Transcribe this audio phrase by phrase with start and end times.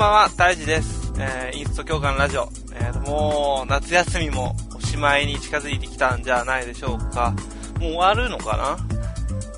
[0.00, 1.12] ばんは、大地です。
[1.18, 2.48] えー、インスト教科のラジオ。
[2.72, 7.34] えー、もう、夏休みもおしまいに近づいてきたんじゃないでしょうか。
[7.78, 8.78] もう終わるのかな？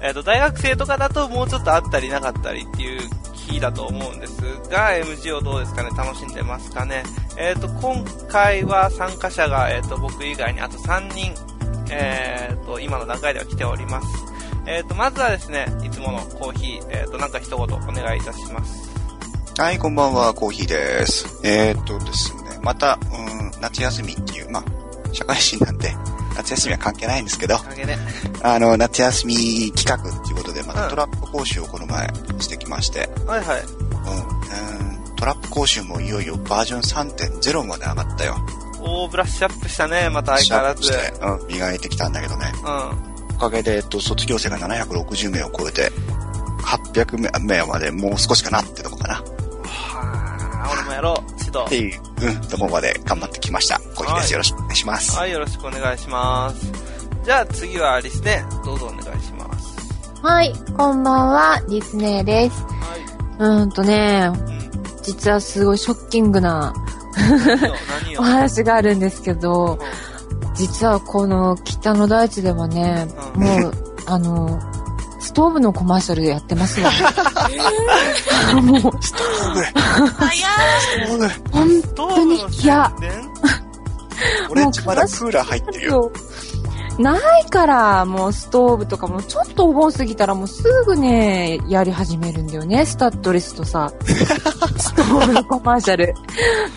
[0.03, 3.01] えーと、大学生とかだともうちょっとあったりなかったりっていう
[3.35, 5.91] 日だと思うんですが、MGO どうですかね？
[5.97, 7.05] 楽しんでますかね？
[7.39, 11.35] えーと、今回は参加者が、えーと、僕以外にあと3人、
[11.93, 14.09] えーと、今の段階では来ております。
[14.67, 18.92] えーと、まずはですね、いつものコーヒー、えーと、なんか一言お願いいたします。
[19.59, 21.27] はい、こんばんは、コーヒーです。
[21.45, 24.65] えー、っとですね、また、うん、夏休みっていう、まあ、
[25.13, 25.95] 社会人なんで、
[26.35, 27.97] 夏休みは関係ないんですけど、おかげで。
[28.43, 32.09] あの、夏休み企画っていうことで、まうんたトラップ講習をこの前
[32.41, 33.63] してきまして、はいはい。
[33.63, 38.37] うん、うんトラップ講習もいよいよバージョン3.0まで上がったよ。
[38.81, 40.91] おー、ブラッシュアップしたね、また相変わらず。
[41.21, 42.51] うん、磨いてきたんだけどね。
[42.65, 43.37] うん。
[43.37, 45.93] おかげで、えっと、卒業生が760名を超えて、
[46.63, 49.23] 800名までもう少しかなってとこかな。
[50.71, 51.79] 俺もやろう、指導って。
[51.79, 53.79] いう、うん、とこまで頑張ってきました。
[53.95, 54.33] コーヒーです。
[54.33, 55.17] よろしくお願いします。
[55.17, 56.73] はい、よろしくお願いします。
[57.25, 60.23] じゃあ次はリスね、どうぞお願いします。
[60.23, 62.63] はい、こんばんは、リスネーです。
[62.63, 62.67] は
[63.39, 64.31] うーんとね。
[65.03, 66.73] 実はすごいショッキングな。
[68.19, 69.79] お話があるんですけど、
[70.55, 73.73] 実はこの北の大地ではね、うんもう、
[74.07, 74.61] あの、
[75.23, 76.91] ストーブのコマーシャルやってますわ。
[78.61, 82.93] もう、ストーブ早い本ど当に嫌。
[84.51, 86.13] 俺んちまだクーラー入ってるよ。
[86.99, 92.85] ないから、もうストーブとかもちょっとお盆過ぎたらもうすぐね、やり始めるんだよね。
[92.85, 93.93] スタッドレスとさ、
[94.77, 96.15] ストーブのコマーシャル。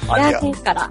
[0.08, 0.90] やねえから。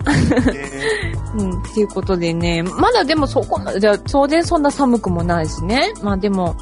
[0.52, 5.92] えうん、っていうことでね、まだでもそこま、じゃあ当然そんな寒くもないしね。
[6.02, 6.56] まあでも、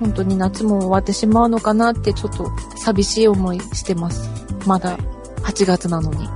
[0.00, 4.28] 本当に夏も終わってしまうのかなってちょっと寂しい思いしてます。
[4.66, 4.98] まだ
[5.42, 6.28] 8月なのに。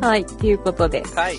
[0.00, 1.36] はい、っていうことで、よはい。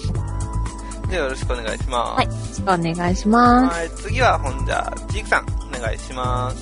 [1.10, 2.18] じゃあよろしくお願いします。
[2.18, 3.76] はいろしくお願いします。
[3.76, 3.90] はい。
[3.92, 5.46] 次は、ほんじゃ、ジークさん、
[5.76, 6.58] お願いします。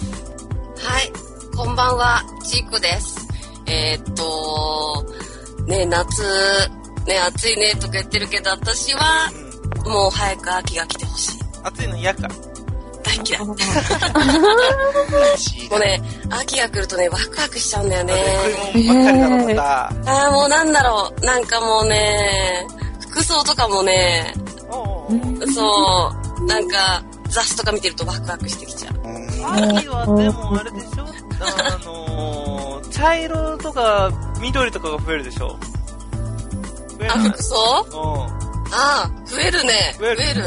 [0.78, 1.12] はい。
[1.56, 3.28] こんばんは、ちーくです。
[3.68, 5.06] えーっと、
[5.68, 6.24] ね、夏、
[7.06, 9.32] ね、暑いねとか言ってるけど、私は、
[9.86, 9.92] うん。
[9.92, 11.40] もう早く秋が来てほしい。
[11.64, 12.28] 暑いの嫌か。
[13.04, 13.46] 大嫌い。
[13.46, 13.56] も
[15.78, 18.14] うね、秋が来るとね、ワクワクしちゃうんだよね。
[19.58, 21.26] ああ、もうなんだろう。
[21.26, 22.66] なんかもうね、
[23.10, 24.34] 服装とかもね、
[25.54, 29.08] そう、なんか、雑誌とか見てるとワクワクしてきちゃう。
[29.08, 29.22] うん
[29.78, 31.06] 秋はでもあれでしょ？
[31.40, 35.58] あのー、茶色とか緑とかが増えるでしょ？
[37.00, 37.56] 増えあ、る服装？
[37.56, 37.96] う
[38.74, 39.96] ああ、増えるね。
[40.00, 40.44] 増える増える。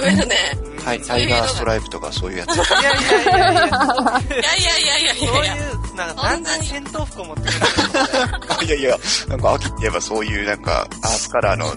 [0.00, 0.36] 増えるね。
[0.78, 0.82] ん。
[0.82, 2.56] タイタイガーストライプとかそういうやつ。
[2.56, 3.64] いやいやいやいや。
[3.64, 5.54] いやいやいやいやいそうやいや。
[5.56, 8.66] いう、なんか、だんだん戦闘服を持ってくる。
[8.66, 8.96] いやいや、
[9.28, 11.74] なんか秋って言えばそういうなんか、アースカラーの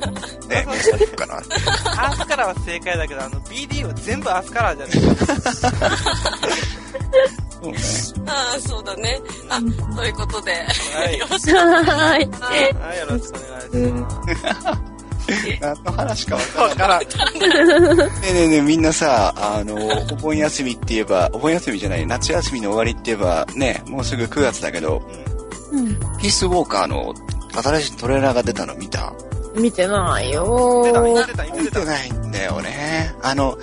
[0.48, 1.36] ね、ストライプかな。
[1.36, 4.92] アースカラーは正解だけど、あの、BD は全部アースカラーじゃね
[7.50, 7.78] そうね。
[8.28, 9.20] ああ、そうだね。
[9.50, 9.60] あ、
[9.96, 11.58] ということで、はいよろしく。
[11.58, 12.30] はい。
[12.30, 14.91] はい、よろしくお願いします。
[15.62, 17.02] 何の話かわわからん。
[17.02, 17.08] ね
[18.26, 19.76] えねえねえ、みんなさ、あの、
[20.12, 25.02] お盆休みって言えば、お盆休みじゃない、夏休みの終わりって言えば、ね、もうすぐ9月だけど、
[25.72, 27.14] うんピースウォーカーの
[27.54, 29.14] 新しいトレーラーが出たの見た？
[29.56, 31.28] 見てないよ出た、ー。
[31.28, 31.80] 出た、出見た。
[31.80, 33.16] てないんだよね。
[33.22, 33.58] あの、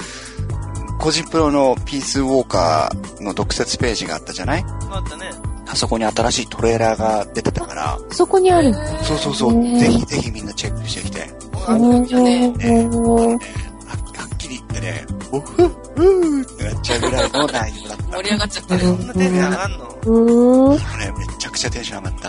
[0.98, 5.30] 個人プロのピースウォーカーの特設ページがあったじゃないあったね。
[5.70, 8.74] あそこに新しいトレーラーが出てたから、そこにある。
[9.02, 11.30] そうそうそう、ねぜひぜひみんなチェックしてきて。
[11.68, 18.04] あるんじゃねね、ははっきり言ってね、おふっふーってなっちゃうぐらいの内容だった。
[18.04, 18.80] 盛り上がっちゃったね。
[18.80, 19.78] そんなテンション上がんの？
[19.88, 20.72] うーん。
[20.72, 22.28] あのね、めちゃくちゃテンション上がった。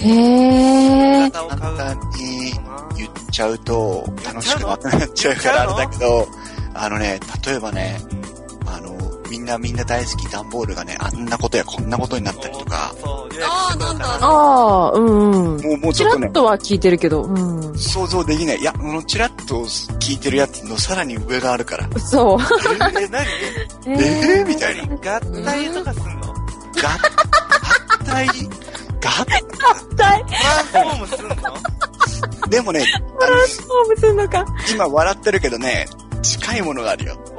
[0.00, 1.30] へー。
[1.30, 6.28] 簡単にな言っちゃうと、楽しくなくなっちゃうからあれだけど、
[6.74, 8.00] あのね、例えばね、
[8.66, 8.96] あの、
[9.30, 15.62] みんなみんな大好き段ボールがね、あんなことやこんなことになったりとか、そう、予あー約してくださいなんだああ、うんうん。
[15.62, 17.78] もうもうちょっとねっ、とは聞いてるけど、うん。
[17.78, 18.58] 想像できない。
[18.58, 19.64] いや、このチラッと
[20.00, 21.88] 聞いてるやつのさらに上があるから。
[22.00, 22.38] そう。
[23.00, 23.26] え、何？
[23.86, 24.94] えー、みたいな。
[24.94, 24.98] 合
[25.44, 26.28] 体とかすんの？
[26.28, 29.24] 合体、合
[29.96, 32.48] 大トランスフォームすんの？
[32.48, 32.84] でもね、
[33.20, 34.44] トランスフォームするのか。
[34.72, 35.86] 今笑ってるけどね、
[36.22, 37.16] 近いものがあるよ。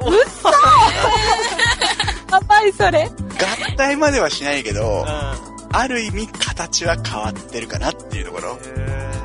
[2.30, 3.04] やばい、それ。
[3.04, 5.50] 合体まではしないけど、うん。
[5.72, 8.56] ある意味形は変わってるかなっていうところ。
[8.56, 8.60] こ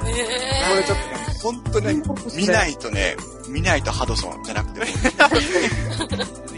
[0.07, 2.01] えれちょっとね、ほんとね、
[2.35, 3.15] 見ないとね、
[3.49, 4.81] 見ないとハドソンじゃなくて、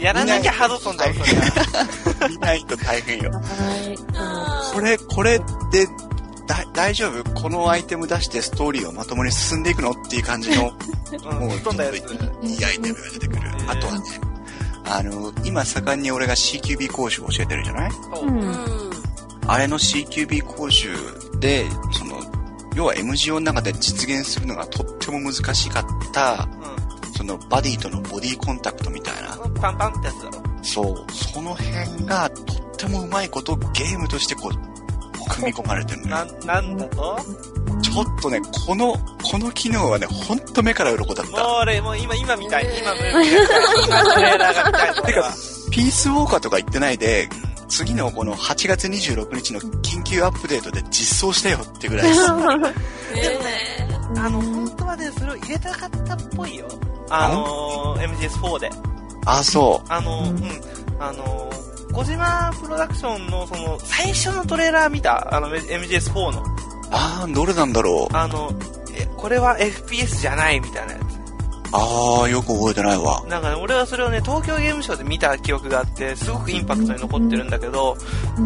[0.00, 2.28] やらなきゃハドソンだよ、それは。
[2.28, 3.30] 見ないと大変よ。
[3.30, 3.96] はい。
[3.96, 5.38] ーこれ、これ
[5.70, 5.92] でだ、
[6.72, 7.24] 大丈夫？
[7.34, 9.90] このアイテム出してストーリーをまともに進んでいくの？
[9.90, 10.72] っていう感じの、
[11.30, 11.96] うん、もう、吹っ飛んだやつ。
[12.42, 13.40] いいアイテムが出てくる。
[13.42, 14.04] ーあとはね、
[14.84, 17.90] あの、今盛んに俺が CQB 講習を教えてるじゃない？
[17.92, 18.90] そううんうん。
[19.46, 20.88] あれの CQB 講習
[21.40, 22.20] で、その、
[22.74, 26.48] 要は MGO の中で実現するのがとっても難しかった、
[27.16, 29.36] そのバディとのボディコンタクトみたいな。
[29.36, 29.54] うん。
[29.54, 30.42] パンパンってやつだろ。
[30.62, 31.12] そう。
[31.12, 34.67] その辺がとってもうまいことゲームとしてこう、
[35.28, 37.18] 組み込まれてるのなよ。、なんだと？
[37.82, 41.32] ちょっとね、この、この機能はね、ほんと目から鱗だった。
[41.32, 42.64] もう俺、もう今、今みたい。
[42.78, 45.34] 今、今、今、トレーラーが見たいのてか。
[45.70, 47.28] ピースウォーカーとか言ってないで、
[47.68, 52.20] 次のこの8月26日の緊急アップデートで実装してよってぐらいです。
[53.14, 53.38] え
[54.16, 56.66] あの、本当はね、それを入れたかったっぽいよ。
[57.10, 58.70] あのー、MGS4 で。
[59.26, 59.92] あ、そう。
[59.92, 61.02] あのー、ううんん。
[61.02, 61.67] あのー、
[61.98, 66.44] 小島プロダクションのその、最初のトレーラー見たあの、MGS4 の。
[66.92, 68.16] あー、どれなんだろう。
[68.16, 68.52] あの、
[68.94, 71.02] え、これは FPS じゃないみたいなやつ。
[71.72, 73.20] あー、よく覚えてないわ。
[73.26, 77.96] なんかね、俺はそれをね、東京ゲームショウで見た記憶があって、すごくインパクトに残ってるんだけど、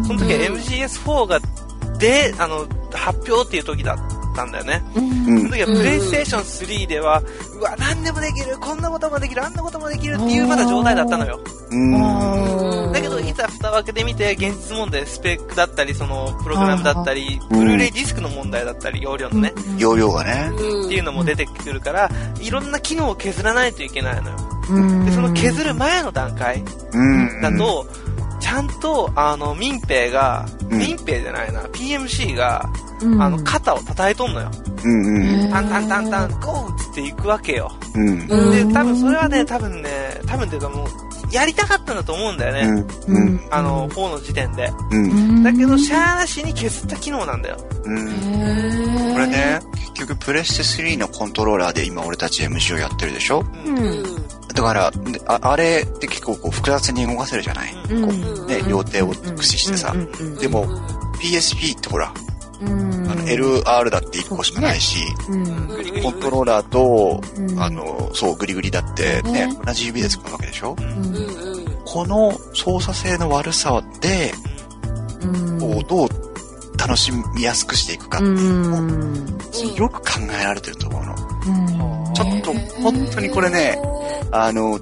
[0.07, 1.39] その時は MGS4 が、
[1.99, 3.99] で、あの、発表っていう時だ
[4.33, 4.83] ったんだよね。
[4.95, 7.21] うんうんその時はプレイステーション3では、
[7.57, 11.39] うわ、何でもできる、こんなこともできる、あんなこともできるっていうまだ状態だったのよ。
[11.69, 12.91] うーん。
[12.91, 20.51] だけど、いざ蓋を開けてみて、現実問題、スペックだったり、その、プログラムだったり、うんブルーレイディスクの問題だったり、容量のね、容量がね。
[20.51, 20.85] うん。
[20.87, 24.37] っていうのも出てくるから、いろんな機能を削らないといけないのよ。
[24.69, 26.63] うんで、その削る前の段階
[26.93, 27.41] うん。
[27.41, 27.87] だと、
[28.43, 32.69] ちゃんと、あの、民兵が、うん民兵じゃないな、PMC が、
[33.01, 34.51] うんあの、肩を叩いとんのよ。
[34.83, 35.49] うんうん。
[35.49, 37.71] タンタンタンタン、ゴーっつって行くわけよ。
[37.95, 38.09] うん。
[38.09, 38.27] うん
[38.67, 39.89] で、多分それはね、多分ね、
[40.27, 40.87] 多分っていうかもう、
[41.31, 42.85] やりたかったんだと思うんだよね。
[43.07, 43.15] うん。
[43.15, 43.41] うん。
[43.49, 44.71] あの、4の時点で。
[44.91, 45.41] うん。
[45.43, 47.57] だけど、シャーなしに削った機能なんだよ。
[47.85, 48.07] うん。
[49.13, 49.59] これね、
[49.95, 53.45] 結局プレステ3のコントローラーで今俺たち MG をやってるでしょ？
[53.65, 54.03] うん。
[54.63, 58.07] から、でああれって結構こう複雑に動かせるじゃない、うん。
[58.07, 58.13] こ
[58.43, 59.93] うね、両手を駆使してさ。
[60.39, 60.65] でも、
[61.21, 62.13] PSP ってほら、
[62.61, 62.69] うん。
[63.11, 64.99] あの LR だって1個しかないし、
[65.29, 65.45] うん。
[66.01, 67.59] コントローラーと、うん。
[67.61, 70.75] あの、そう、グリグリだってね、ね同じ指で使うわけでしょ？
[70.79, 71.13] うん。
[71.85, 74.33] この操作性の悪さで、
[75.87, 76.09] どう
[76.77, 79.37] 楽しみやすくしていくかってういうのを、ん。
[79.75, 80.05] よく考
[80.39, 81.15] えられてると思うの。
[82.21, 83.77] うんちょっと、本当にこれね、
[84.31, 84.79] あの、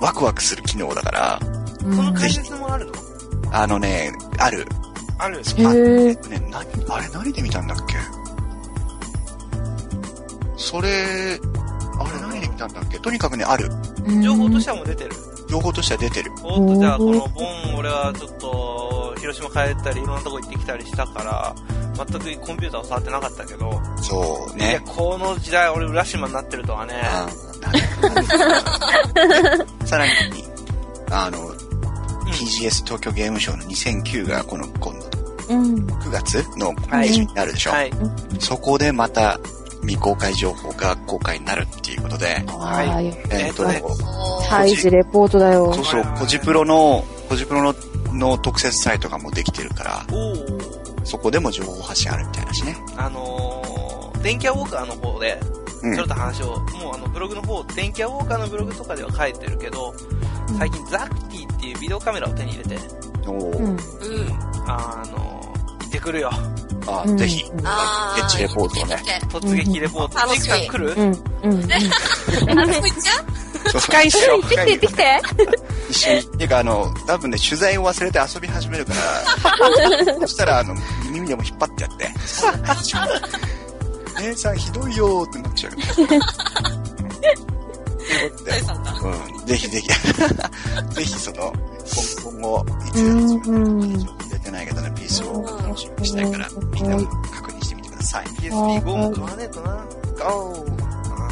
[0.00, 1.38] ワクワクする機能だから、
[1.80, 2.92] その解説もあるの？
[3.52, 4.66] あのね、ある。
[5.18, 6.16] あるへあね、
[6.50, 7.94] 何、あれ何で見たんだっけ？
[10.56, 11.38] それ、
[11.98, 12.98] あれ何で見たんだっけ？
[12.98, 13.70] とにかくね、ある。
[14.22, 15.10] 情報としてはもう出てる。
[15.54, 16.32] 情報としては出てる。
[16.42, 21.54] おっと、じゃあ、このボン、俺はちょっと、広島帰ったり、いろんなとこ行ってきたりしたから、
[21.96, 22.12] 全く
[22.44, 24.82] コンピューターを触ってなかったけど、そういや、ね。
[24.84, 26.94] この時代、俺、浦島になってるとはね、
[29.86, 30.10] さらに、
[31.12, 31.38] あの、
[32.32, 35.06] TGS 東京ゲームショウの2009がこの、今度、
[35.50, 35.74] うん。
[35.86, 37.08] 9月のはい。
[37.08, 37.92] 記事になるでしょ、はい。
[38.40, 39.38] そこでまた
[39.82, 43.80] 未公開情報が公開になるっていうことで、ああよえっとね、
[44.48, 45.72] ハイジレポートだよ。
[45.74, 47.74] そうそう、コジプロの、コジプロの
[48.14, 50.06] の特設サイトがもうできてるから。
[51.04, 52.76] そこでも情報発信あるみたいだしね。
[52.96, 55.38] あのー、電気屋ウォーカーの方で、
[55.82, 55.94] うん。
[55.94, 59.94] ちょっと話を、もうあの、ブログの方、電気屋ウォーカーのブログとかでは書いてるけど、
[60.58, 62.78] 最近ザクティっていうビデオカメラを手に入れて、
[63.26, 63.58] おー。
[63.58, 63.66] うん。
[63.66, 63.76] うん。
[64.66, 66.30] あのー、行ってくるよ。
[66.86, 67.16] あうん。
[67.18, 68.96] ぜひ、あエッジレポートをね。
[69.28, 70.18] 突撃レポート。
[70.18, 70.42] 楽しみ。
[70.42, 70.94] ジクさん来る？
[70.96, 71.12] うん。
[71.42, 71.54] うん。
[71.54, 71.64] うう
[73.70, 74.40] そう近いっしょ。
[74.40, 75.20] 行ってきて行ってきて
[75.90, 76.38] 一緒に。
[76.38, 80.74] てか、あの、多分ね、取材を忘れて遊び始めるから、 そしたら、あの、
[81.10, 82.10] 耳でも引っ張ってやって。
[84.22, 85.72] 姉 さんひどいよーってなっちゃう。
[85.98, 86.08] うん
[88.84, 88.92] だ。
[89.02, 89.88] うん、ぜひぜひ、
[90.94, 91.52] ぜひその、
[92.22, 98.26] 今今後、いつうん始まるか出てないけどね、ピースを楽しみにしたいから、みんなも確認してみてください。
[98.26, 99.84] PSP5 も買わねえとな。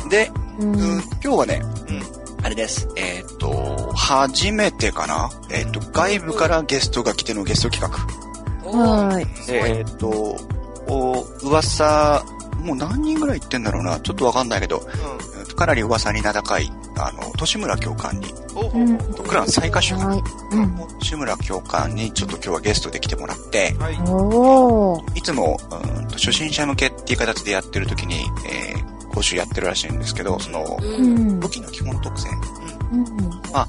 [0.09, 2.22] で、ううんん、今日はね、うん。
[2.43, 2.89] あれです。
[2.97, 5.31] えーっ、と、初めてかな？
[5.51, 7.99] えーっ、と、外部からゲストが来てのゲスト企画。
[8.71, 9.27] はい。
[9.49, 10.09] えーっ、と、
[10.89, 12.25] お噂、
[12.59, 14.01] もう何人ぐらい言ってんだろうな？
[14.01, 15.55] ちょっとわかんないけど、うん。
[15.55, 18.27] かなり噂に名高い、あの、都市村教官に、
[19.17, 20.23] 僕らの最下手はい。
[20.57, 20.77] うん。
[20.99, 25.19] 都市村教官にちょっと今日はゲストで来てもらって、はい。
[25.19, 28.17] いつも、うんと初心者向けっていう形でやってる時に、
[28.49, 30.79] えー講習やってるらしいんですけど、その、
[31.41, 32.29] 武器の基本特性。
[32.93, 33.07] うん
[33.49, 33.67] 今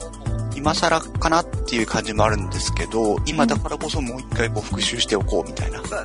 [0.56, 5.80] 今更かなっていう感じもあるんですけど、今だからこそもう一回こう復習しておこうみたいな。
[5.80, 5.98] そ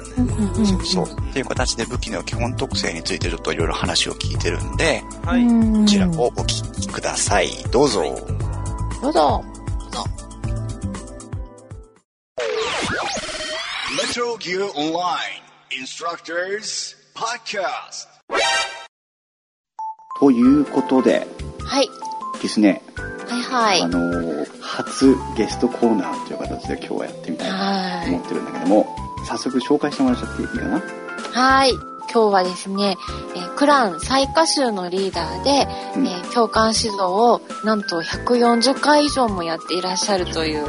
[0.77, 1.29] うそう。
[1.31, 5.43] っていう形で武器の基本特性についてちょっといろいろ話を聞いてるんで、はい。
[5.43, 7.51] うんこちらをお聞きください。
[7.71, 8.03] どうぞ。
[9.01, 9.45] どうぞ。
[13.97, 18.09] Metro Gear Online Instructors Podcast.
[20.21, 21.27] ということで
[21.65, 21.89] はい。
[22.43, 22.83] ですね、
[23.29, 23.83] はいはい。
[23.83, 28.87] あのー初ゲストコーナーという形で今日はやってみたいなと思はってるんだけども、
[29.27, 30.79] 早速紹介してもらっちゃっていいかな？
[30.79, 30.83] い。
[31.33, 31.71] はい。
[32.11, 32.97] 今日はですね、
[33.35, 40.65] えークラン最歌集のリーダーで、うんえー教官指導をなんと140回以上もやっていらっしゃるという、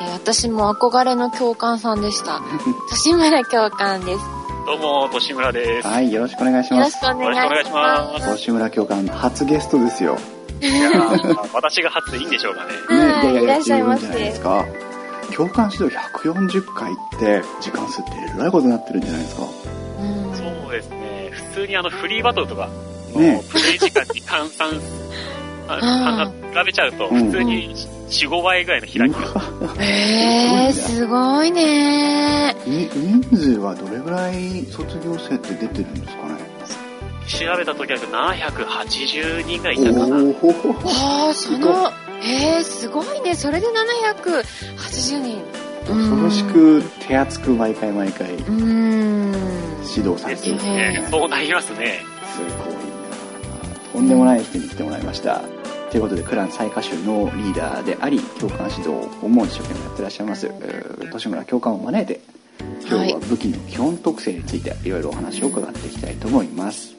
[0.00, 2.40] えー私も憧れの教官さんでした。
[2.90, 4.20] 年村教官です。
[4.66, 5.86] どうも、としむらです。
[5.86, 7.22] はい、よろしくお願いしますよろし。
[7.22, 8.36] くお願いしよろしくお願いします。
[8.36, 10.18] 吉村教官、初ゲストですよ。
[10.60, 12.72] いやー私が初でいいんでしょうかね。
[12.88, 14.66] はいね、いらっしゃいませ十分じゃないですか。
[15.30, 19.42] 教官指導140回って、時間数ってえらいことになってるんじゃないですか。
[20.00, 21.30] うんそうですね。
[21.30, 22.68] 普通にあの、フリーバトルとか
[23.14, 24.80] ねのプレイ時間に換算、
[25.68, 26.28] あ
[26.60, 27.72] 比べちゃうと、うん普通に
[28.08, 29.42] 4、5倍ぐらいの開きが。
[29.82, 36.46] えー、すごいねに人数はどれぐらい卒業生って出てるんですかね？
[37.26, 40.16] 調べた時は780人ぐらいいたかな。
[40.16, 40.52] おお
[40.84, 41.90] ああ、その、
[42.22, 43.34] えー、すごいね。
[43.34, 45.42] それで780人。
[45.86, 48.30] 恐ろしく手厚く毎回毎回。
[48.30, 48.44] 指
[50.08, 50.56] 導されですてる。
[50.56, 51.08] ね。
[51.10, 52.00] そうなりますね。
[52.32, 55.42] すごいなとんでもない人に来てもらいました。
[55.90, 62.20] ということで、クラン最歌手のリーダーであり、教官指導をもう一生懸命やってらっしゃいます、えー年村教官を招いて、
[62.88, 66.94] 今日は武器の基本特性についていろいろお話を伺っていきたいと思います。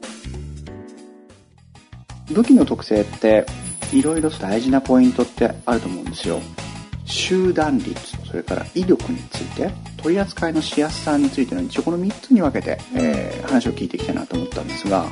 [2.32, 3.46] 武器の特性って、
[3.92, 6.40] いろいろ大事なポイントってあると思うんですよ。
[7.04, 7.94] 集団率、
[8.26, 15.06] それから威力について、取り扱いのしやすさについての一応この3つに分けて、えー話を聞いていきたいなと思ったんですが、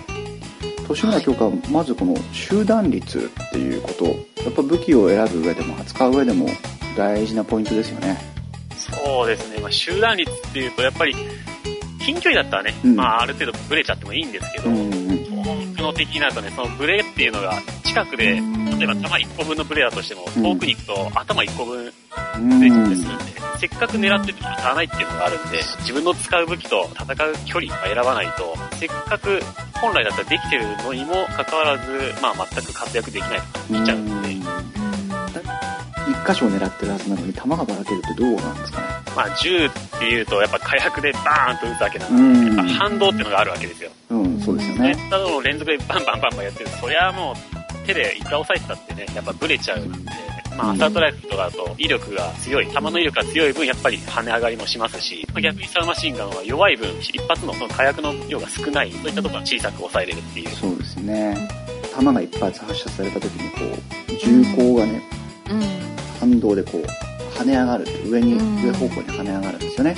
[0.88, 4.04] 年村教官、まずこの集団率っていうこと、
[4.42, 6.48] やっぱ武器を選ぶ上でも扱う上でも
[6.96, 8.18] 大事なポイントですよね。
[8.76, 9.58] そうですね。
[9.58, 11.14] まあ、集団率っていうと、やっぱり、
[11.98, 14.95] 近距離だったらね、うんまあ、ある程度ブレちゃってもいいんですけど、うん
[15.96, 21.92] うん遠くの敵になるとね、そのブレっていうのが近くで、例えば弾1個分のブレだとしても、うん遠くに行くと頭1個分
[22.36, 22.58] うん。
[22.58, 23.24] ブレちゃったりするんで、
[23.58, 29.40] せっかく狙ってても当たらないっていうのがあるんで、自分の使う武器と戦う距離を選ばないと、せっかく
[29.80, 34.42] 本来だったらできてるのにもかかわらず、まあ全く活躍できないとか見ちゃうんで、一
[36.26, 43.90] 箇所を狙ってるはずなのに弾がばらけるってどうなんですかねまあ銃っていうとやっぱ火薬でバーンと撃つわけなんで、うんやっぱ反動っていうのがあるわけですよ。
[44.10, 45.10] うん、そうですよねね。。
[45.10, 49.98] ただの連続でバンバンバンバンやってると、そりゃもう手でいくら押さえてたってね、やっぱブレちゃうんで、
[50.56, 60.48] まあ、アサルトライフルとかだと威力が強い、弾の威力が強い分、やっぱり跳ね上がりもしますし、まあ逆にサウマシンガンは弱い分、一発のその火薬の量が少ない、そういったところは小さく抑えれるっていう。
[60.50, 61.48] そうですね。
[61.94, 65.02] 弾が一発発射された時にこう、銃口がね、
[65.50, 65.62] うん。
[66.20, 69.96] 反動でこう、跳ね上がる上に、うん上方向に跳ね上がるんですよね。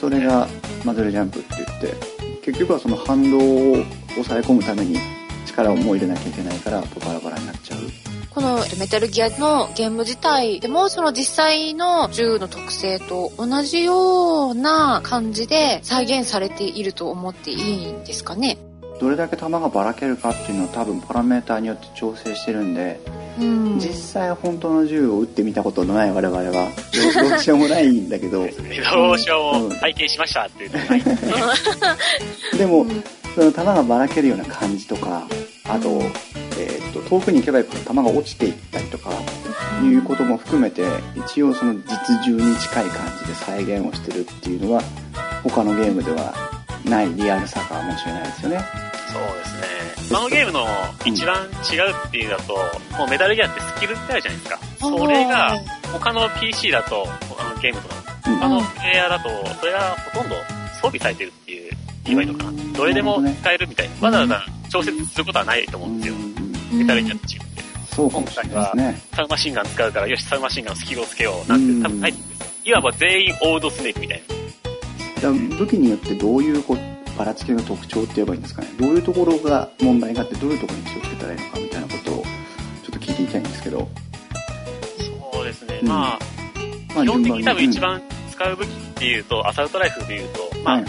[0.00, 0.48] それが
[0.84, 1.94] マドレージャンプって言って、
[2.42, 4.98] 結局はその反動を抑え込むために
[5.46, 7.80] 力をもう入れなきゃいけないから、バラバラになっちゃう。
[8.30, 18.56] このメタルギアのゲーム自体でもその実際の銃の特性と同じような感じで再現されていると思っていいんですかね？
[19.00, 23.00] どれだけ弾がばらけるかっていうのは多分パラメーターによって調整してるんで、
[23.40, 23.78] うん。
[23.78, 26.52] 実際本当の銃を撃ってみたことのない我々は
[27.30, 28.46] どうしようもないんだけど
[28.92, 31.02] どうしよううんも体験しましたっていうのがない。
[32.58, 32.86] でも
[33.34, 35.26] その弾がばらけるような感じとか
[35.66, 36.02] あと,、
[36.58, 39.10] えー、と遠くに行けば行くほど弾が落ちていったりとか
[39.82, 40.82] いうことも含めて
[41.16, 41.80] 一応その実
[42.24, 44.82] 銃に近い感じで再現をしてるっていうのは
[45.42, 48.60] 他のゲームではないリアルさかもしれないですよね
[49.12, 50.16] そうですね。
[50.16, 50.66] あのゲームの
[51.04, 51.36] 一番
[51.70, 52.54] 違うっていうだと、
[52.96, 54.58] もうメダルギアってスキルってあるじゃないですか。
[54.78, 55.58] それが、
[55.92, 57.06] 他の PC だと、
[57.38, 57.94] あのゲームとか、
[58.26, 60.36] うん他のプレイヤーだと、それがほとんど
[60.80, 61.72] 装備されてるっていう
[62.04, 62.72] 言えばいいのかな。
[62.72, 63.94] どれでも使えるみたいな。
[64.00, 66.14] わざわざ調節することはないと思うんですよ。
[66.14, 66.16] う
[66.76, 67.62] んメタルギアと違って。
[67.94, 72.46] そうかもしれないですねサウマシンガン使うから、よし、サウマシンガンのスキルをつけようなんて多分ないんですよ。
[72.64, 74.39] いわば全員オールドスネークみたいな。
[75.28, 78.68] 武器によってどういうこうばらつきの特徴って言えばいいんですかね。
[78.78, 82.24] どういうところが問題があってどういうところに気をつけたらいいのかみたいなことをちょっ
[82.92, 83.88] と聞いていきたいんですけど、
[85.32, 85.80] そうですね。
[85.82, 85.88] うん。
[85.88, 86.18] まあ、
[86.94, 90.84] まあ基本的に多分一うん番使う武器っていうと、アサルトライフルでいうと、まあ、はい。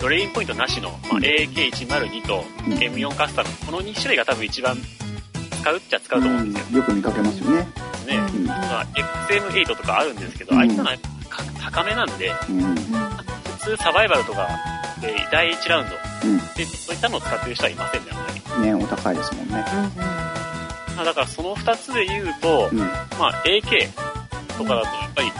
[0.00, 1.22] ドレインポイントなしの、まあ、うん。
[1.24, 2.72] AK102 とうん。
[2.74, 4.76] M4 カスタム、この2種類が多分一番
[5.60, 6.68] 使うっちゃ使うと思うんですよ。
[6.70, 6.76] うん。
[6.76, 7.56] よく見かけますよね。
[8.06, 8.16] ね。
[8.34, 8.46] うん。
[8.46, 8.86] まあ、
[9.28, 10.58] XM8 とかあるんですけど、うん。
[10.58, 10.96] ああいったのは
[11.28, 12.76] か高めなんで、うん。
[13.62, 14.48] 普通サバイバルとか
[15.00, 16.38] で第1ラウンドうん。
[16.56, 18.66] で、そういったのを使ってる人はいませんね、あんまり。
[18.66, 19.64] ね、お高いですもんね。
[20.96, 22.78] まあ、だからその2つで言うと、うん。
[22.78, 23.88] まあ AK
[24.58, 25.32] とかだとやっぱり、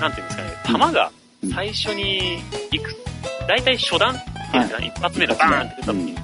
[0.00, 1.10] なんていうんですかね、弾が
[1.54, 2.94] 最初に行く、
[3.48, 6.18] 大体初段っていうんですかね、一発目のバーンって出た時に、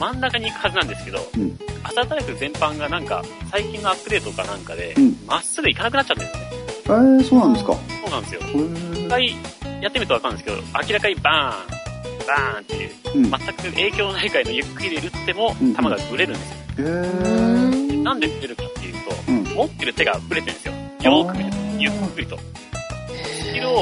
[0.00, 1.58] 真ん中に行くはずなんですけど、うん。
[1.84, 6.64] アサタイプ全般がなんか、最近のアップデートかなんかでうん、まっすぐ行かなくなっちゃってるんですね。
[6.86, 7.72] えー、そうなんですか。
[7.72, 8.40] そうなんですよ。
[8.40, 9.36] へ一ー回
[9.80, 13.22] やってみるとわかるんですけど、明らかにバーン、バーンっていう、うん。
[13.22, 16.56] 全く影響ない回のゆっくりで打ってもうん、弾がブレるんですよ。
[16.78, 18.02] えー。
[18.02, 19.44] なんでブレるかっていうと、うん。
[19.44, 20.74] 持ってる手がブレてるんですよ。
[21.02, 22.38] よーく見ると、ゆっくりと。
[22.38, 23.72] スキルを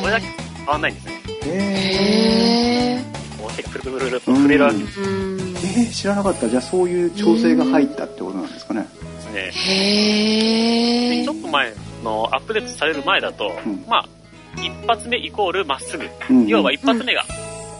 [0.00, 0.26] これだけ
[0.56, 1.12] 変わんないんですね。
[1.46, 3.04] えへ
[3.38, 5.06] こう手がプルプルプルと触れるわけですうん。
[5.06, 5.50] ー。
[5.80, 6.48] えー、知らなかった。
[6.48, 8.86] じゃあそういう調整が入ったってことなんですかね。
[9.30, 9.50] ね。
[9.52, 14.08] へーでちょっと前のアップデートされる前だと、うんまあ、
[14.56, 16.08] 一発目イコールまっすぐ。
[16.30, 16.46] うん。
[16.46, 17.24] 要は一発目が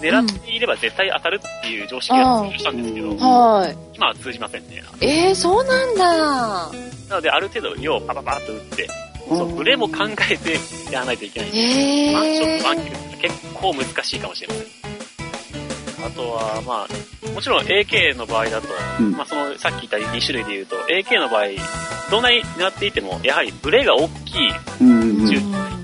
[0.01, 3.77] 狙っていれば絶対当たるっていう常識が通用したんですけど、うんはい。
[3.95, 4.83] 今は通じませんね。
[5.01, 6.71] えー、そうなんだ。
[7.09, 8.89] なので、ある程度量をパパパッと打って、
[9.29, 10.59] そう、ブレも考えて
[10.93, 16.07] やらないといけないんで、へワンショッートワンキルって結構難しいかもしれません。
[16.07, 18.69] あとは、まあ、もちろん AK の場合だと、
[19.01, 21.47] うんまあその、さっき言った2種類で言うと、AK の場合、
[22.11, 24.51] どんなに狙っていても、やはりブレが大きい
[24.81, 25.80] うんうんうん。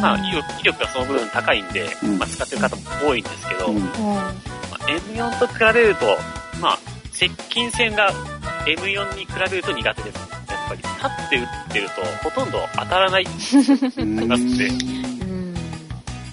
[0.00, 4.32] まあ、威力がその分高いんで、うんまあ使ってる方も多いんですけど、うんまあ
[4.86, 6.16] M4 と比べると、
[6.60, 6.78] まあ、
[7.12, 8.12] 接近戦が
[8.66, 10.18] M4 に比べると苦手です。
[10.18, 10.90] やっぱり、立
[11.26, 15.54] って撃ってると、ほとんど当たらないうんありますんで、うん。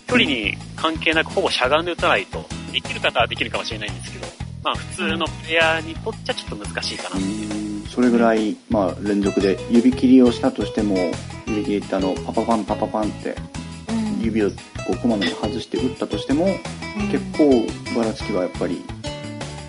[0.07, 4.27] 距離に関係なくほぼしゃがんで撃たないと、できる方はできるかもしれないんですけど、
[4.63, 7.17] まあ普通のプレイヤーにとっちゃちょっと難しいかな。
[7.17, 10.97] うんそれぐらい、まあ、連続で指切りをしたとしても、
[11.47, 13.35] 指切りってあの、パパパンパパパンって、
[14.21, 14.55] 指をこ
[14.93, 16.47] う、こまめに外して打ったとしても、
[17.11, 18.83] 結構、ばらつきはやっぱり、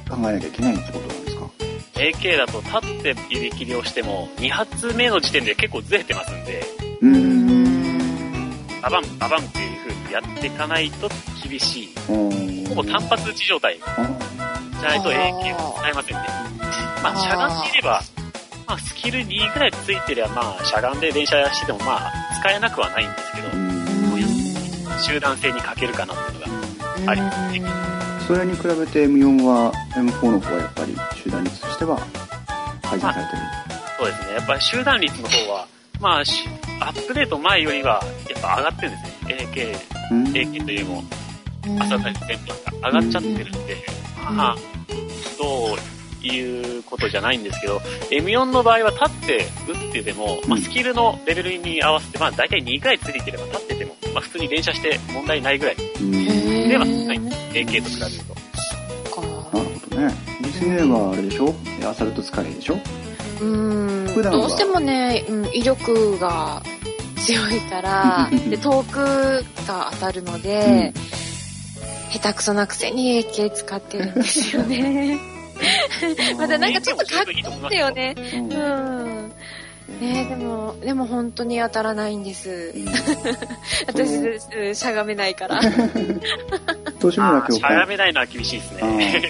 [0.09, 1.51] 考えなきゃいけないってことなんですか
[1.95, 6.63] ？AK だと立って指切りをしても、2発目の時点で結構ずれてますんで、
[7.03, 7.07] う。
[7.07, 8.51] うんん。
[8.81, 11.09] ババンババンっていう風にやっていかないと
[11.49, 11.89] 厳しい。
[12.09, 14.19] うんほぼ単発打ち状態あ
[14.81, 16.64] じゃないと AK は使えませんね。
[17.05, 18.01] まあ、しゃがんでいれば、
[18.67, 27.63] まあ、スキル2ぐらいついてりゃ、まあ、しゃがんで電車してても、まあ、使えなくはないんですけどう、ん集団性に欠けるかなっていうのがありますね。
[28.27, 31.99] それに比べて M4 は、M4 の方はやっぱり集団率としては
[32.81, 33.43] 改善されてる。
[33.99, 34.35] そうですね。
[34.37, 35.67] やっぱり集団率の方は、
[36.01, 36.49] まあ、し
[36.81, 39.79] アップデート前よりは、やっぱ上がってるんですね。
[40.11, 40.25] AK、うん。
[40.29, 41.03] AK というよ
[41.67, 43.77] りも、朝全般が上がっちゃってるんで、
[44.31, 44.57] まあ、
[45.39, 45.94] どう
[46.29, 47.79] いうことじゃないんですけど、
[48.11, 55.77] M4 の場合は立って打ってても、まあ、スキルのレベルに合わせて、まあ、大体2ぐらいついてれば立ってても、まあ、普通に連射して問題ないぐらい。
[56.01, 56.13] うん。
[56.13, 57.19] なるではない。
[57.19, 58.35] AK と比べると。
[59.11, 60.13] ほどね。
[60.43, 61.55] リスネはあれでしょ？
[61.89, 62.77] アサルト使いでしょ？
[63.41, 64.07] うん。
[64.15, 64.39] 普段は。
[64.41, 66.63] どうしてもね、うん、威力が
[67.25, 70.93] 強いから、 で、遠くが当たるので、
[72.13, 75.19] 下手くそなくせに AK 使ってるんですよね。
[76.39, 78.15] まだなんかちょっとかっこいいですよね。
[78.35, 79.33] うんうん。
[80.01, 82.73] ねでも、でも本当に当たらないんです。
[82.75, 82.87] うん
[83.87, 84.15] 私、
[84.57, 85.61] うんしゃがめないから。
[87.11, 87.89] しゃが官。
[87.89, 89.23] めないのは厳しいですあね。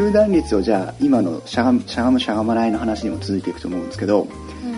[0.00, 4.26] 集団率をじゃあ今のしゃがむしゃがむしゃがまないの話にも続いていくと思うんですけど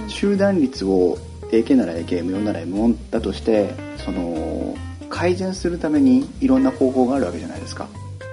[0.09, 1.17] 集団率を
[1.53, 4.75] AK なら AKM4 なら M4 だとしてその
[5.09, 7.87] 改善するためにいろんな方法があるわけじゃないですか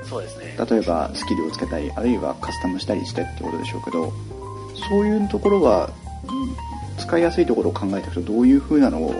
[0.03, 0.57] そうですね。
[0.67, 4.11] 例えばスキルをつけたりあるいはカスタムしたりしてってことでしょうけど
[4.89, 5.91] そういうところは
[6.23, 9.13] うん使いやすいところを考えていくとどういう風なのを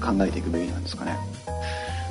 [0.00, 1.16] 考えていくべきなんですかね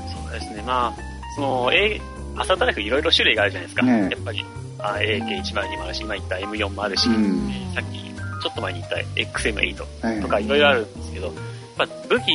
[0.08, 0.64] そうですね。
[0.66, 0.94] まあ、
[1.36, 2.00] その、A、
[2.38, 3.86] 朝ドライフいろいろ種類があるじゃないですか。
[3.86, 4.46] ねやっぱり、
[4.84, 7.50] あ AK102 もあるし、今言った M4 もあるし、うん。
[7.74, 8.00] さっき、
[8.44, 8.98] ちょっと前に言った
[9.40, 11.32] XM8 はいとかいろいろあるんですけど、
[11.78, 12.26] まあ、武器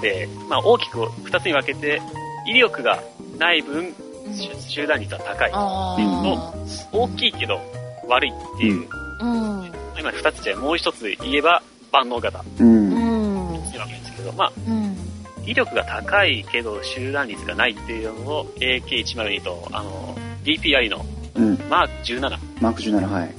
[0.00, 2.00] で、まあ、大きく2つに分けて、
[2.46, 2.98] 威力が
[3.38, 3.94] ない分、
[4.34, 5.50] 集集団率は高い。
[5.52, 6.88] あー。
[6.92, 7.60] 大きいけど
[8.08, 8.88] 悪いっていう、
[9.20, 9.72] うん。
[9.98, 12.40] 今2つじゃもう1つ言えば万能型。
[12.40, 12.44] っ。
[12.44, 14.96] ていうわけですけど、まあ、うん。
[15.44, 21.04] 威力が高いけど集団率がないっていうのを AK102 と、あの、DPI の
[21.40, 23.34] うんマーク17マーク17はい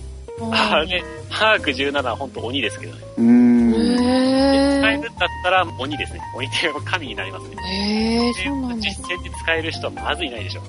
[0.49, 2.99] あれ、マーク17は本当鬼ですけどね。
[3.17, 3.73] うーん。
[3.73, 6.21] へ使えるんだったら鬼ですね。
[6.35, 7.55] 鬼っていうか神になりますね。
[7.63, 7.67] え。
[7.67, 8.75] へえ、そうなんだ。
[8.77, 10.61] 実戦で使える人はまずいないでしょ。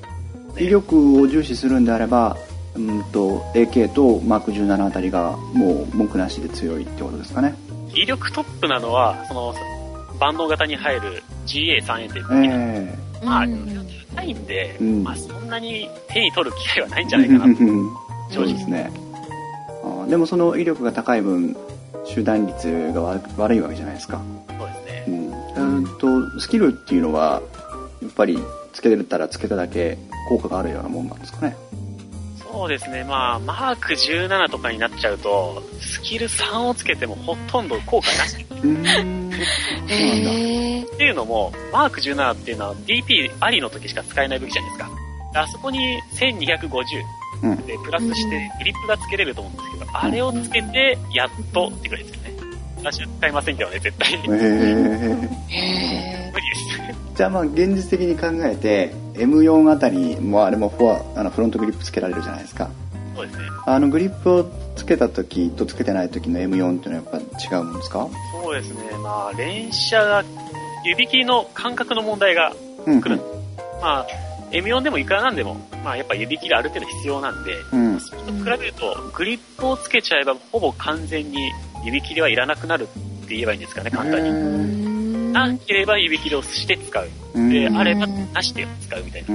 [0.58, 2.36] 威力を重視するんであれば、
[2.74, 7.54] うんと、AK とマーク17あたりがもう文句なしで強いってことですかね。
[7.94, 9.54] 威力トップなのは、その、
[10.20, 13.82] 万能型に入る GA3A って武器えなんえで、まあ、うん
[14.14, 17.60] 高いんで、うんまあそんなに手に取る機会はないんじゃないかなと。
[18.30, 18.90] そうですね。
[19.82, 21.56] あーでもその威力が高い分、
[22.04, 24.20] 集団率が悪悪いわけじゃないですか。
[24.58, 25.04] そうですね。
[25.56, 25.78] うん。
[25.78, 27.42] うんと、スキルっていうのは、
[28.02, 28.38] やっぱり
[28.72, 29.98] つけれたらつけただけ
[30.28, 31.56] 効果があるようなもんなんですかね。
[32.52, 33.04] そうですね。
[33.04, 38.44] まあ、マーク17とかになっちゃうと、スキル3をつけてもほとんど効果なし。
[39.42, 39.98] うーん。
[39.98, 40.30] そうなんだ。
[40.30, 40.82] へえ。
[40.82, 44.90] っていうのも、マーク17っていうのは DP ありの時しか使えない武器じゃないですか。
[45.34, 45.78] あそこに
[46.12, 46.84] 1250
[47.42, 47.56] うん。
[47.66, 52.32] でプラスしてグリップがつけれると思うんですけど、あれをつけて、やっとってくらいですよね。
[52.78, 54.28] 私は使いませんけどね、絶対。
[54.28, 54.42] 無へえ。
[55.48, 55.58] へ
[56.28, 56.32] え。
[56.32, 57.16] 理です。
[57.16, 62.70] じゃあまあ現実的に考えて M4 あたりもあれもフォアあのフロントグリップつけられるじゃないですか
[63.14, 63.44] そうですね。
[63.66, 64.44] あのグリップを
[64.76, 68.08] つけた時とつけてない時の M4 っていうのはやっぱ違うんですか？
[68.42, 68.80] そうですね。
[69.02, 70.24] まあ、連射が、
[70.84, 72.52] 指切りの感覚の問題が
[72.86, 73.20] うん来る。
[73.80, 74.06] まあ、
[74.50, 75.54] M4 でもいくらなんでも、
[75.84, 81.50] まあ、やっぱ指切りある程度必要なんで、うんそれと比べると、グリップをつけちゃえば、ほぼ完全に
[81.84, 82.86] 指切りはいらなくなるっ
[83.28, 84.28] て言えばいいんですかね、簡単へに。
[84.30, 87.08] ーなければ指切りをして使う。
[87.34, 89.28] うんで、あればなしで使うみたいな。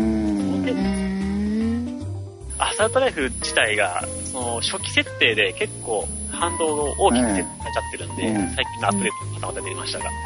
[2.60, 8.16] アサルトライフ自体が、その初期設定で結構反動を大きく設定されちゃってるん。
[8.16, 8.56] で、うん。
[8.56, 10.06] 最近のアップデートがまたまた出ましたが。
[10.06, 10.18] はい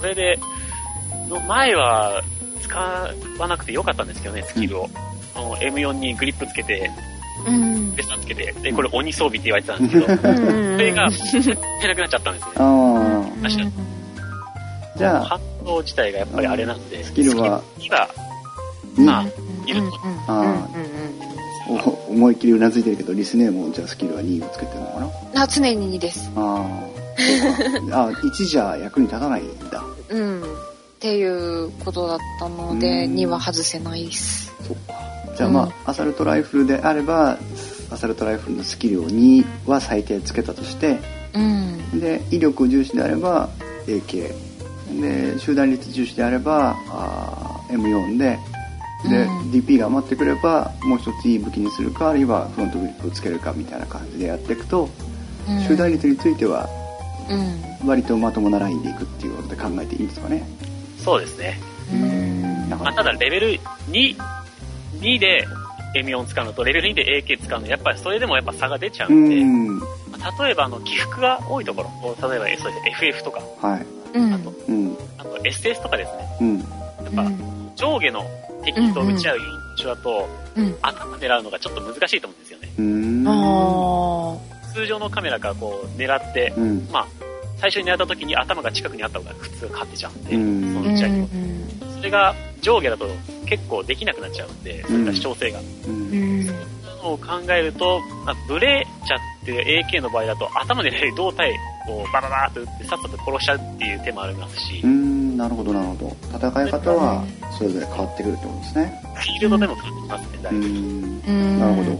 [0.00, 0.36] それで、
[1.28, 2.22] の前は
[2.60, 2.76] 使
[3.38, 4.90] わなくてよかったんですけどね、スキルを。
[5.34, 6.90] あの M4 にグリップつけて、
[7.46, 7.94] うん。
[7.94, 12.54] ベストつけて、で、これ鬼装備って言われてたんですけど、それが、いなくなっちゃったんですよね。
[12.58, 13.72] ああ確かに。
[14.96, 18.08] じゃあ反動自体がやっぱりあれなんで、スキルはスキルには、
[18.98, 19.26] にまあ、
[19.66, 21.31] いると。
[22.08, 25.00] 思いっきりうなずいてるけどリスネームもじゃあスキルは2をつけてるのか
[25.34, 25.42] な？
[25.42, 26.30] あ、常に2です。
[26.36, 26.66] あ
[27.92, 30.42] ああ1じゃ役に立たないんだうん。
[30.42, 30.44] っ
[30.98, 34.52] ていうことだったので、うん2は外せないです。
[34.62, 34.94] そっか
[35.36, 37.38] じゃあまあ、アサルトライフルであれば
[37.90, 40.98] アサルトライフルのスキルを2は最低つけたとして
[41.34, 42.00] うん。
[42.00, 43.48] で威力重視であれば
[43.86, 44.32] AK
[45.00, 48.38] で集団率重視であればあー M4 で
[49.08, 49.50] で、うん。
[49.50, 54.88] DP が余ってくればもう一ついい武器にするかあるいはフロントグリップをつけるかみたいな感じでやっていくと、
[55.48, 55.60] うん。
[55.62, 56.68] 集団率については
[57.30, 57.88] うん。
[57.88, 60.46] 割とまともなラインでいくっていうことで考えていいんですかね。
[60.98, 61.60] そうですね。
[61.92, 62.68] うん。
[62.70, 63.60] まあ、ただレベル
[63.90, 64.16] 2、
[65.00, 65.46] 2で
[65.96, 69.78] M4 使うのとレベル2で AK 使うの、やっぱりそれでもやっぱ差が出ちゃううんで、ん。
[69.78, 69.86] ま
[70.22, 74.18] あ例えばあの起伏が多いところ、例えばそうです FF とか、はい。
[74.18, 74.34] うん。
[74.34, 74.96] あと、うん。
[75.18, 76.58] あと SS とかですね、うん。
[76.58, 76.66] やっ
[77.14, 77.32] ぱ
[77.74, 78.24] 上下の
[78.64, 79.38] 敵と打ち合う
[79.76, 80.76] 一緒だと、うん。
[80.82, 82.68] 頭狙うのがちょっと難しいと思うんですよね。
[84.74, 87.06] 通常のカメラからこう狙って、うんまあ、
[87.58, 90.82] 最初に狙った時に頭が近くにあった方が普通勝ってちゃうんで、うんそあ。
[90.82, 91.52] の打ち合いにもうん
[91.96, 93.06] それが上下だと
[93.46, 95.60] 結構できなくなっちゃうんで、それが主張性が。
[95.60, 96.10] うんうん。
[96.10, 96.52] そういう
[97.02, 101.52] のを考えると、まあ、ブレちゃって AK の場合だと頭でね、胴体
[101.88, 105.11] をバババーっと打ってさっさと殺しちゃうっていう手もありますし、うーん
[105.42, 106.38] なるほどなるほど。
[106.38, 107.24] 戦い方は
[107.58, 109.02] それぞれ変わってくるってことですね。
[109.16, 110.68] フィールドでも感じますね、だういぶ。
[110.68, 111.58] んうん。
[111.58, 111.98] なるほど。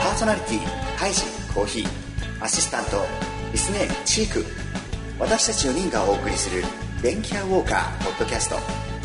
[0.00, 0.58] パーソナリティ
[0.96, 1.22] ハイジ
[1.54, 1.86] コーヒー
[2.44, 2.96] アシスタント
[3.52, 4.44] リスネーチーク。
[5.20, 6.64] 私たち4人がお送りする
[7.00, 8.56] 電気屋ウォーカーポッドキャスト。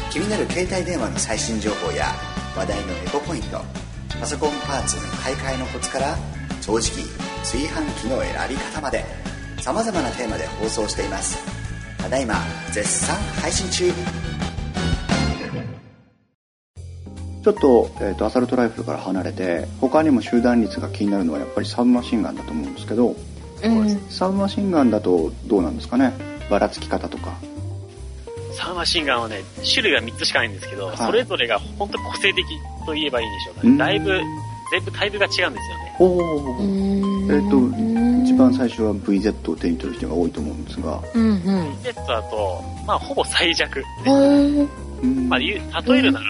[0.10, 2.08] 気になる携帯電話の最新情報や
[2.56, 3.62] 話題のエコポイント
[4.20, 6.18] パソコンパーツの買い替えのコツから
[6.62, 7.08] 掃除機
[7.40, 7.70] 炊飯
[8.02, 9.06] 器の選び方まで
[9.60, 11.38] さまざまなテーマで放送しています。
[11.98, 12.36] ただいま
[12.72, 13.92] 絶賛配信中。
[17.44, 23.16] ちょっと,、えー、とアサルトライフルから離れて他にも集団率が気になるのはやっぱりサブマシンガンだと思うんですけど
[23.64, 24.00] うん。
[24.10, 26.12] サブマシンガンだとどうなんですかね？
[26.50, 27.34] ばらつき方とか
[28.58, 30.98] サーマシンガンはね、種類が3つしかないんですけど、はい。
[30.98, 32.44] それぞれが本当個性的
[32.86, 33.70] と言えばいいんでしょうかね。
[33.70, 33.78] うん。
[33.78, 34.20] だいぶ、
[34.72, 35.96] 全部タイプが違うんですよね。
[36.00, 37.58] おえっ、と
[38.24, 41.00] 一番最初は VZ を手に取る人が多いと思うんですが。
[41.14, 41.40] うんうん。
[41.84, 43.84] ジェットだと、まあほぼ最弱。
[45.30, 45.54] まあ、例
[46.00, 46.26] えるなら、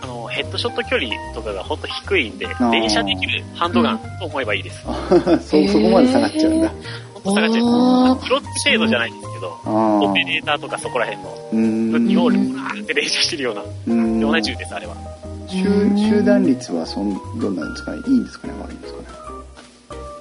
[0.00, 2.70] あの、ヘッドショット距離とかがほんと低いんで、ー。
[2.72, 4.82] 連射できるハンドガンと思えばいいです。
[5.46, 6.72] そそこまで下がっちゃうんだ、
[7.12, 8.18] 本と下がっちゃあう。
[8.20, 11.30] プロ程度じゃないんですけど、あオあペレーターとかそこら辺の。
[11.52, 14.20] うーん武器をルーって練習してるような、うーん。
[14.20, 14.94] ような銃です、あれは。
[15.48, 15.62] 集
[15.96, 17.98] 集団率はそんどんなんですかね？
[18.06, 18.54] いいんですかね？
[18.60, 19.06] 悪いんですかね？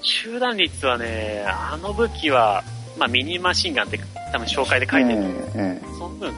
[0.01, 2.63] 集団率はね、あの武器は、
[2.97, 3.99] まあミニマシンガンって
[4.31, 5.15] 多分紹介で書いてる。
[5.15, 5.85] と思うええ。
[5.97, 6.33] その分、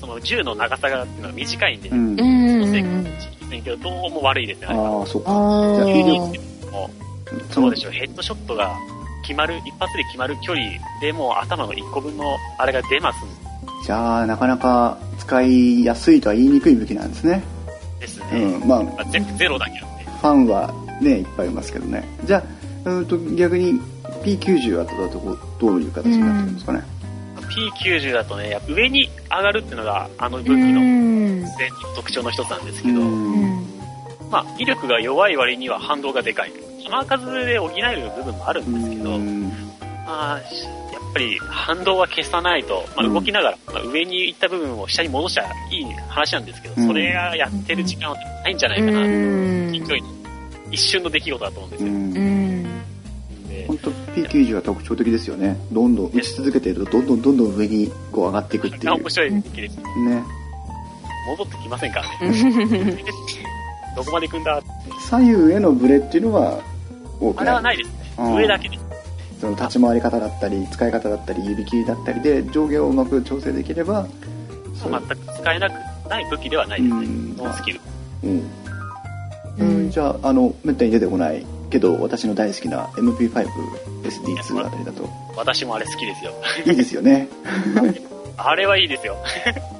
[0.00, 2.08] その銃の長さがっていうのは短いんで、ええうん。
[2.08, 2.60] うん。
[2.60, 3.12] のせいかもしれ
[3.42, 5.00] ませんけど、どうも悪いですね、あれは。
[5.00, 5.30] ああそっか。
[5.30, 6.90] あじゃあ威力ーも
[7.26, 8.74] う、そのそうでしょう、ヘッドショットが
[9.28, 10.70] 決まる、一発で決まる距離
[11.02, 17.42] でもう頭の1個分のあれが出ますんじゃあなかなか使いやすいとは言いにくい武器なんですね。
[18.00, 18.58] ですうね。
[18.58, 20.04] んまあまあゼゼロだけなんで。
[20.04, 22.08] ファンはねいっぱいいますけどね。
[22.24, 22.42] じゃ
[22.84, 23.80] あうんと逆に
[24.24, 26.82] P90 だとだとこうどういう形になってるんですかね、
[27.82, 30.54] P90 だとね、上に上がるっていうのがあの武器う
[31.42, 31.48] の
[31.94, 33.64] 特徴の一つなんですけど、うん。
[34.30, 36.67] まあ威力が弱い割には反動がでかい。
[36.88, 39.48] 弾数で補える部分もあるんですけど、うん。
[40.06, 46.86] まあ、しやっぱり反動は消さないと、まあ、動きながら、まあ、上に行った部分を下に戻したらいい話なんですけど、うん。
[46.86, 49.70] それがやってる時間はないんじゃないかな、うん。
[49.72, 50.08] 勢いの
[50.70, 52.38] 一瞬の出来事だと思うんですよ。
[53.66, 55.58] 本当 P90 は特徴的ですよね。
[55.72, 58.94] どんどん打ち続けているとどんどんどんどん上にこう上がっていくっていう。
[58.94, 59.76] 面白い時です。
[59.76, 60.24] ね。
[61.28, 63.04] 戻ってきませんからね。
[63.94, 64.62] どこまで行くんだ
[65.08, 66.60] 左右へのブレっていうのは
[67.20, 67.94] 多くあれはないですね。
[68.18, 68.84] うん上だけです。
[69.40, 74.08] その立ち回り方だったり使い方だったり指切りだったりで上下をうまく調整できれば
[74.74, 77.36] そう全く使えなくない武器ではないですねうん。
[77.36, 77.80] ノンスキル。
[78.24, 78.50] うん、
[79.58, 86.32] うん、じゃああのめったに出てこないけど私の大好きな MP5SD2 あたりだと私もあれ好きですよ。
[86.66, 87.28] いいですよね、
[88.36, 89.16] あれはいいですよ。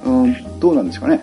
[0.05, 1.21] うん、どうなんですかね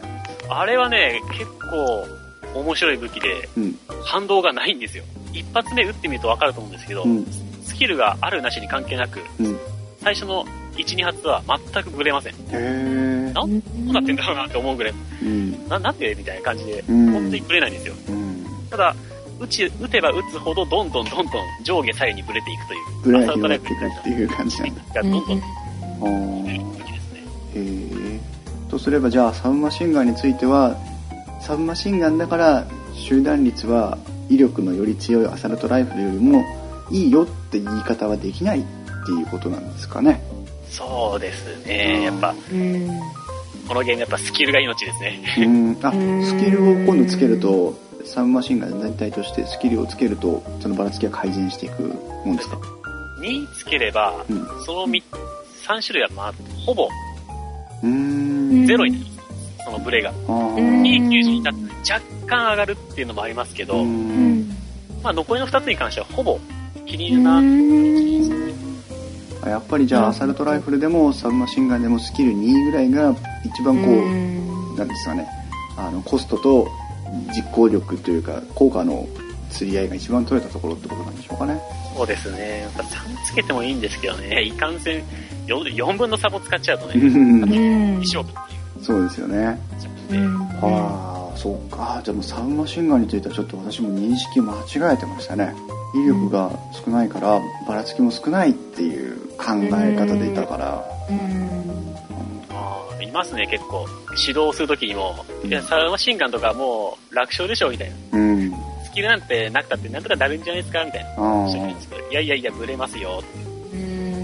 [0.50, 5.04] あれはね、結構面白い武器で、うん反動がないんですよ。
[5.38, 7.26] 一発目撃ってみるとわかると思うんですけど、うん。
[7.62, 9.58] スキルがあるなしに関係なく、うん。
[10.00, 10.44] 最初の
[10.76, 12.32] 1、2発は全くブレません。
[12.32, 15.68] へえなどうなってんだろうなって思うぐらい、うん。
[15.68, 17.12] な、なんでみたいな感じで、うん。
[17.12, 17.94] 本当にブレないんですよ。
[18.08, 18.46] うん。
[18.70, 18.94] ただ、
[19.40, 22.80] 撃ち、撃てば撃つほどどんどんどんどん上下左右にブレていくという。
[23.04, 24.82] ブレがアサルトライ広がっていくっていう感じなんだ。
[24.94, 27.20] がどんどんですね。
[27.54, 28.20] へえ
[28.68, 30.76] とすればじゃあサブマシンガンについては
[31.40, 36.42] サブマシンガンだから集団率は威力のより強いアサルトライフルよりも
[36.90, 38.62] いいよって言い方はできないっ
[39.06, 40.22] ていうことなんですかね
[40.68, 42.02] そうですね。
[42.02, 42.88] やっぱ、うん。
[43.68, 45.22] このゲームやっぱスキルが命ですね。
[45.38, 51.82] うんあうんスキルを今度つけるとサブマシンガン全体としてスキルをつけるとそのばらつきが改善していく
[52.24, 52.58] もんですか
[53.20, 55.02] ？2つければ、うんその3、
[55.66, 56.34] 3種類はまあ、
[56.64, 56.88] ほぼ
[57.82, 59.64] うーんゼロになります。
[59.64, 60.10] そのブレが。
[60.10, 64.50] あうんー P90 になって若干上がるっていうのもありますけど、うん。
[65.02, 66.38] まあ残りの2つに関してはほぼ
[66.86, 67.42] 気にな、
[69.48, 75.28] やっぱりじゃあアサルトライフルでもサブマシンガンでもスキル2ぐらいが一番こう、なんですかね。
[75.78, 76.68] あのコストと
[77.34, 79.06] 実行力というか効果の
[79.50, 81.60] 釣り合いが一番取れたところってことなんでしょうかね。
[81.96, 82.62] そうですね。
[82.62, 85.02] やっぱ3つけてもいいんですけどね、いかんせん
[85.46, 88.02] 4, 4分の差も使っちゃうとね、うん。
[88.02, 88.84] 一勝負っていう。
[88.84, 89.58] そうですよね。
[90.10, 92.00] で、ああそうか。
[92.04, 95.54] じゃあもうサブマシンガンについてはちょっと私も認識間違えてましたね。
[95.94, 100.84] 威力が少ないからばらつきも少ないっていう考え方でいたから。
[103.02, 103.86] いますね、結構。
[104.26, 108.18] 指導するときにも、いや、サルマシンガンとかもう楽勝でしょみたいな。
[108.18, 108.52] うん。
[108.84, 111.10] スキルなんてなくたってなんとかなるんじゃないですかみたいな。
[112.10, 113.20] いやいやいや、ブレますよ。
[113.20, 113.56] って。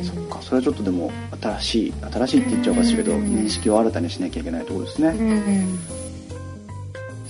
[0.02, 5.14] あそっかそれはちょっとでも新しい新しいって言っちゃおかしいけど認識を新たにしなきゃいけないところですね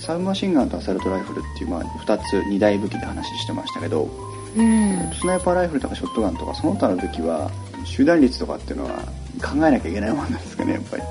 [0.02, 4.08] サブマシンガンとアサルトライフルっていう、まあ、2つ2大武器で話してましたけど
[4.54, 4.56] ス
[5.26, 7.50] ナイパーライフルとかショットガンとかその他の武器は
[7.84, 8.90] 集団率とかっていうのは
[9.40, 11.02] 考えなきゃいけないものなんですかねやっぱり。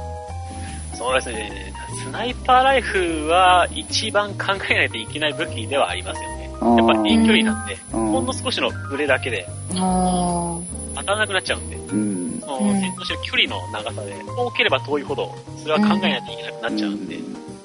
[0.95, 1.73] そうですね。
[2.03, 6.51] スナイパーライフルは一番考えないといけない武器ではありますよね。
[6.61, 10.59] やっぱり遠距離なんで、うんほんの少しのブレだけであ
[10.95, 12.39] 当たらなくなっちゃうんで、うん。
[12.41, 17.17] その戦闘してる距離の長さで、遠ければ遠いほど、それは考えないといけなくなっちゃうんで、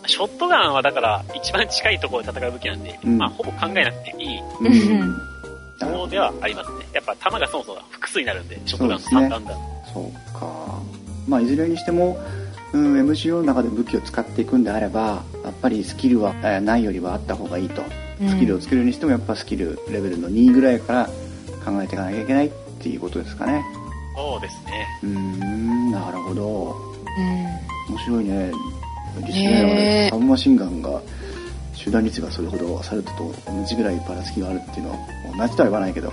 [0.07, 3.19] ショットガンはだから一番近いところで戦う武器なんで、うん。
[3.19, 4.41] まあほぼ考えなくていい。
[5.85, 6.87] ものではありますね。
[6.93, 9.55] やっぱ弾がそもそも複数になるんで、ショットガンのそうですね3段だ。
[9.93, 10.81] そうか。
[11.29, 12.19] まあいずれにしても、
[12.73, 17.83] うん、MGO の中で武器を使っていくんであればやっぱりスキルはえーないよりはあった方がいいと。
[18.19, 21.07] スキルをつけるにしてもやっぱスキルレベルの2ぐらいから
[21.65, 23.63] 考えていかなきゃいけないっていうことですかね。
[24.17, 24.87] そうですね。
[25.03, 26.97] うーんなるほど。
[27.89, 28.51] 面白いね
[29.21, 31.01] リスねサブマシンガンが
[31.75, 34.99] 集団率がそれほどサルトと同じぐらいばらつきがあるっていうのは
[35.39, 36.13] 同じとは言わないけど。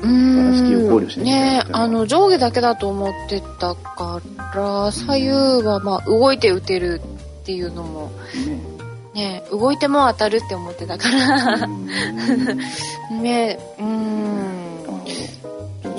[0.00, 1.24] うーバラシティを考慮しん。
[1.24, 4.20] なきゃいけなあの、上下だけだと思ってたか
[4.54, 5.28] ら、左右
[5.66, 7.00] はまあ、動いて打てる
[7.40, 8.12] っていうのも、
[8.46, 8.78] ね
[9.14, 11.86] ね動いても当たるって思ってたから、うん。
[13.22, 14.38] ねうーん。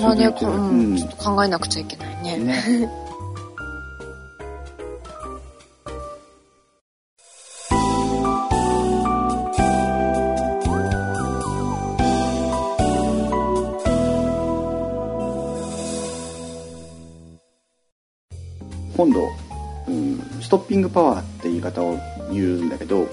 [0.02, 2.38] まあね、ううん考えなくちゃいけないね。
[2.38, 2.90] ね
[20.70, 21.98] ピングパワーって言い方を
[22.32, 23.08] 言うんだけど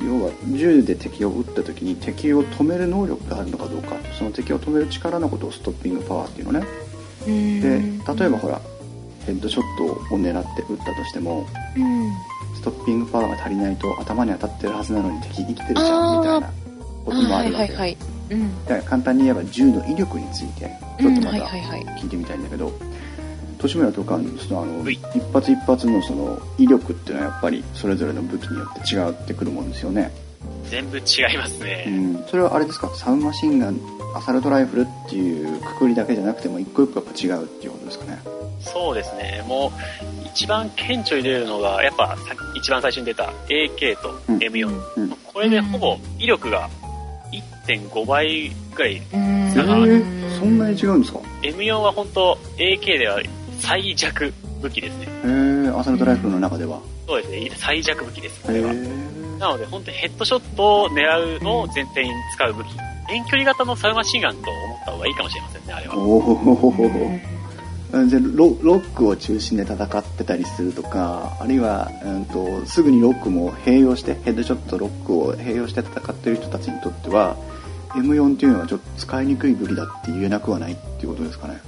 [0.00, 6.66] 要は銃で敵を撃った時に敵を止める能力があるのかどうかその敵を止める力のことをストッピングパワーっていうのね
[7.26, 7.68] うんで
[8.20, 8.60] 例えばほら
[9.26, 12.12] ヘッドショットを狙って撃ったとしてもうん
[12.54, 16.52] ストッピングパワーが足りないと頭に当たってるはずなのに敵生きてるじゃんみたいな
[17.04, 17.96] こともあはいるわけはいはい。
[18.30, 18.64] うん。
[18.64, 21.86] だから簡単に言えば銃の威力についてちょっとまはいたはいはい。
[22.00, 22.72] 聞いてみたいんだけど
[23.58, 24.18] 年村とか
[24.48, 24.94] そのあのはい。
[25.14, 30.10] 一発一発のその威力っていうのはやっぱりそれぞれの武器によって違ってくるもんですよね、
[30.70, 31.00] 全部違
[31.34, 31.84] いますうね。
[31.86, 32.88] ん、それはあれですか？
[32.94, 33.78] サブマシンガン
[34.16, 38.18] アサルトライフルっていうくくりだけじゃなくても一個一個やっぱ違うっていうことですかね。
[38.60, 39.44] そうですね。
[39.46, 39.70] もう、
[40.26, 44.36] 一番顕著に出るのが、やっぱさ一番最初に出た AK とうん。
[44.38, 44.66] M4。
[44.96, 45.10] うん。
[45.32, 46.68] これでほぼ威力が
[47.66, 49.02] 1.5倍ぐらい。
[49.12, 49.54] うん。
[49.54, 49.76] だから
[50.38, 53.20] そんなに違うんですか？M4 は本当 AK では
[53.60, 55.06] 最弱武器ですね。
[55.06, 57.50] へえアサルトライフルの中ではそうですね。
[57.56, 58.40] 最弱武器です。
[58.42, 58.72] これは。
[59.38, 62.66] なので本当にヘッドショットを狙うのを前提に使う武器。
[63.10, 65.96] 遠距離型のサウマシンガンと思った方がいいかもしれませんね、あれは。
[65.96, 67.38] おお
[67.90, 77.34] じゃあロロックを中心で戦ってたりするとかあるいは、うん、とすぐにロックも併用してヘッドショットロックを併用して戦ってる人たちにとっては
[77.94, 81.58] M4 っていうのはちょっと使いにくい武器だって言えなくはないっていうことですかね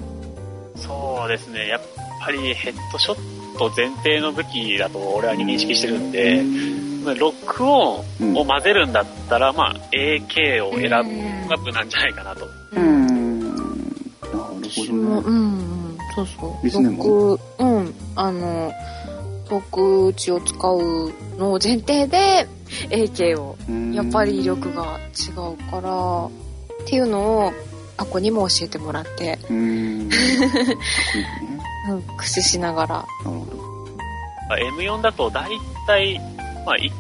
[0.81, 1.69] そうですね。
[1.69, 1.81] やっ
[2.21, 6.43] ぱりヘッドショット前提の武器だと俺は認識してるんで、
[7.05, 10.89] まあロックオンを混ぜるんだったら、まあ AK を選ぶ
[11.49, 12.47] 選ぶなんじゃないかなと。
[12.73, 13.01] うん
[13.41, 13.47] な
[14.33, 15.31] るほどねうん、う
[15.95, 16.91] ん、そうそう。
[16.97, 18.73] 僕、うん、あの、
[19.49, 22.47] 遠く打ちを使うのを前提で、
[22.91, 27.53] AK を、うんやっぱり威力が違うから、っていうのを、
[28.01, 30.09] あこにも教えてもらって、 うん。
[32.09, 32.95] 駆使しながら。
[32.97, 33.57] なるほど。
[34.49, 35.51] まあ M4 だと大
[35.87, 36.19] 体、
[36.65, 36.93] まあい一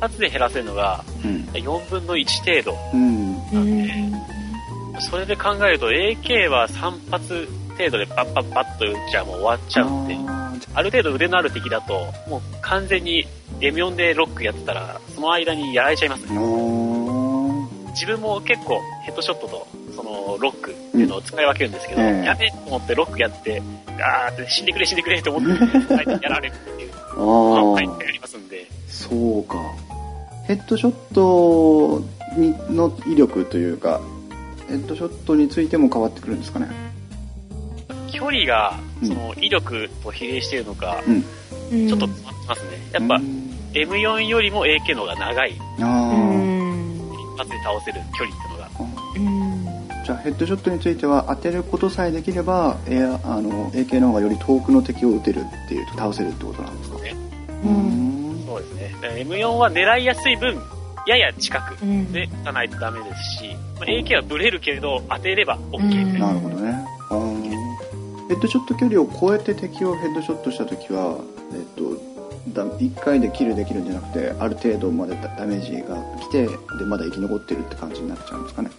[0.00, 1.48] 発で減らせるのがうん。
[1.54, 2.78] 4分の1程度。
[2.92, 3.32] うん。
[3.52, 10.16] なんでそれで考えると AK は3発程度でパッパッパッと撃っちゃもう終わっちゃうんで、
[10.74, 13.26] ある程度腕のある敵だと、もう完全に
[13.60, 16.38] M4 でロックやってたら、その間にやられちゃいますね。
[17.92, 22.08] 自分も結構ヘッドショットとそのロックっていうのを使い分けるんですけど、うん。
[22.08, 23.60] ええやべえと思ってロックやって、
[24.00, 29.08] あーって死んでくれ死んでくれと思って、相手にやられるっていう、 あまあ、ーはい、ありますんで、そ
[29.38, 29.56] うか。
[30.46, 32.02] ヘッドショット
[32.38, 34.00] にの威力というか
[34.68, 36.68] ヘッドショットについても変わってくるんですかね？
[38.10, 39.08] 距離がうん。
[39.08, 41.22] その威力と比例しているのか、うん。
[41.88, 42.70] ちょっと詰まってますね。
[42.92, 43.48] やっぱうん。
[43.74, 47.12] M4 よりも AK の方が長い、うあん。
[47.12, 49.47] 一発で倒せる距離っていうのが。
[50.08, 56.98] じゃあヘッドショットについては当てることさえできればエアあの AK の方がより遠くの敵を撃てるっていう倒せるってことなんですか？
[57.00, 57.14] ね
[57.62, 58.94] うんそうですね。
[59.02, 60.58] だから M4 は狙いやすい分、
[61.06, 62.10] やや近くうん。
[62.10, 66.26] で打たないとダメですし、まあ、AK はブレるけれど当てれば OK みたいな。
[66.28, 66.84] なるほどね
[68.30, 71.18] ヘッドショット距離を超えて敵をヘッドショットした時は
[71.52, 71.98] えっと
[72.54, 78.70] だ1回でキルできるんじゃなくてある程度までダダメージが来てでまだ生き残ってるって感じになっちゃうんですかね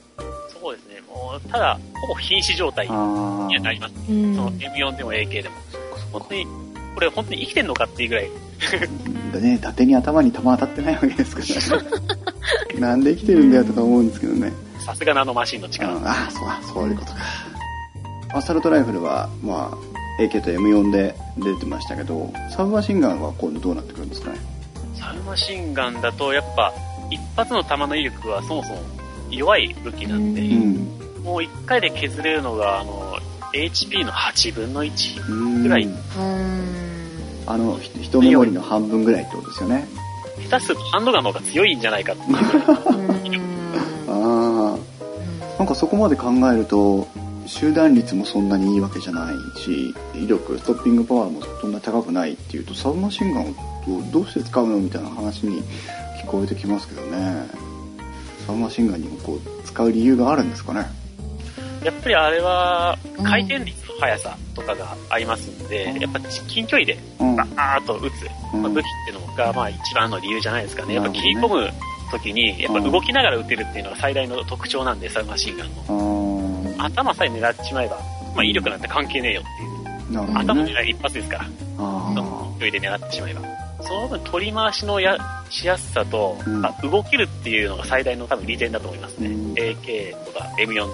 [0.61, 0.98] そうですね。
[1.19, 3.93] もう、ただ、ほぼ瀕死状態にあはなあります。
[4.09, 4.35] うん。
[4.35, 5.55] その M4 でも AK でも。
[6.11, 6.47] 本当に、
[6.95, 8.29] これ本当に生きてんのかっていうぐらい、
[9.31, 11.41] だね伊達に頭に弾当たってないわけですか
[12.75, 12.79] ら。
[12.79, 14.51] なんで生きてるんだよとか思うんですけどね。
[14.85, 15.91] さすがのあのマシンの力。
[15.93, 17.17] ああそうあそういうことか。
[18.33, 24.37] アサルトライフルはまあ AK と M4 で出てましたけどサブマシンガンは今度どうなってくるんですかね？
[24.95, 26.73] サブマシンガンだと、やっぱ、
[27.09, 28.81] 一発の弾の威力はそもそも
[29.31, 30.89] 弱い武器なんで、うん
[31.29, 33.17] もう一回で削れるのが、あの、
[33.53, 35.31] HP の8分の1。
[35.31, 35.95] うんぐらいうん。
[37.45, 39.87] あのひ一メモリの半分ぐらいってことですよね
[40.49, 42.21] 下手するとハンドガンの方が強いんじゃないかって。
[44.07, 44.77] ああ
[45.57, 47.07] なんかそこまで考えると
[47.47, 53.53] 集団率もそんなにいいわけじゃないし威力ストッピングパワーもそんな高くないっていうとサブマシンガンを
[54.11, 55.63] どうして使うのみたいな話に
[56.23, 57.47] 聞こえてきますけどね
[58.45, 60.85] サブマシンガンにもこう使う理由があるんですかね
[61.83, 67.35] やっぱりあれは回転率の速さとかがありますんで、やっぱ近距離でうん。
[67.35, 70.95] バーッと打つ、うんまあ、武器っていうのがまあ一番の理由じゃないですかね。
[70.95, 71.69] やっぱ切り込む
[72.11, 76.75] 時に、やっぱ動きながら打てるっていうのが最大の特徴なんで、サブマシンガンの。
[76.79, 77.97] 頭さえ狙っちまえば、
[78.35, 80.13] まあ威力なんて関係ねえよっていう。
[80.13, 80.73] なるほど頭ね。
[80.73, 81.45] 狙い一発ですから、
[81.77, 83.41] あその距離で狙ってしまえば。
[83.81, 85.17] その分取り回しのや
[85.49, 89.27] しやすさと、うんあ動けるっていうのが最大の多分利点だと思いますね。
[89.27, 90.87] うん AK とか M4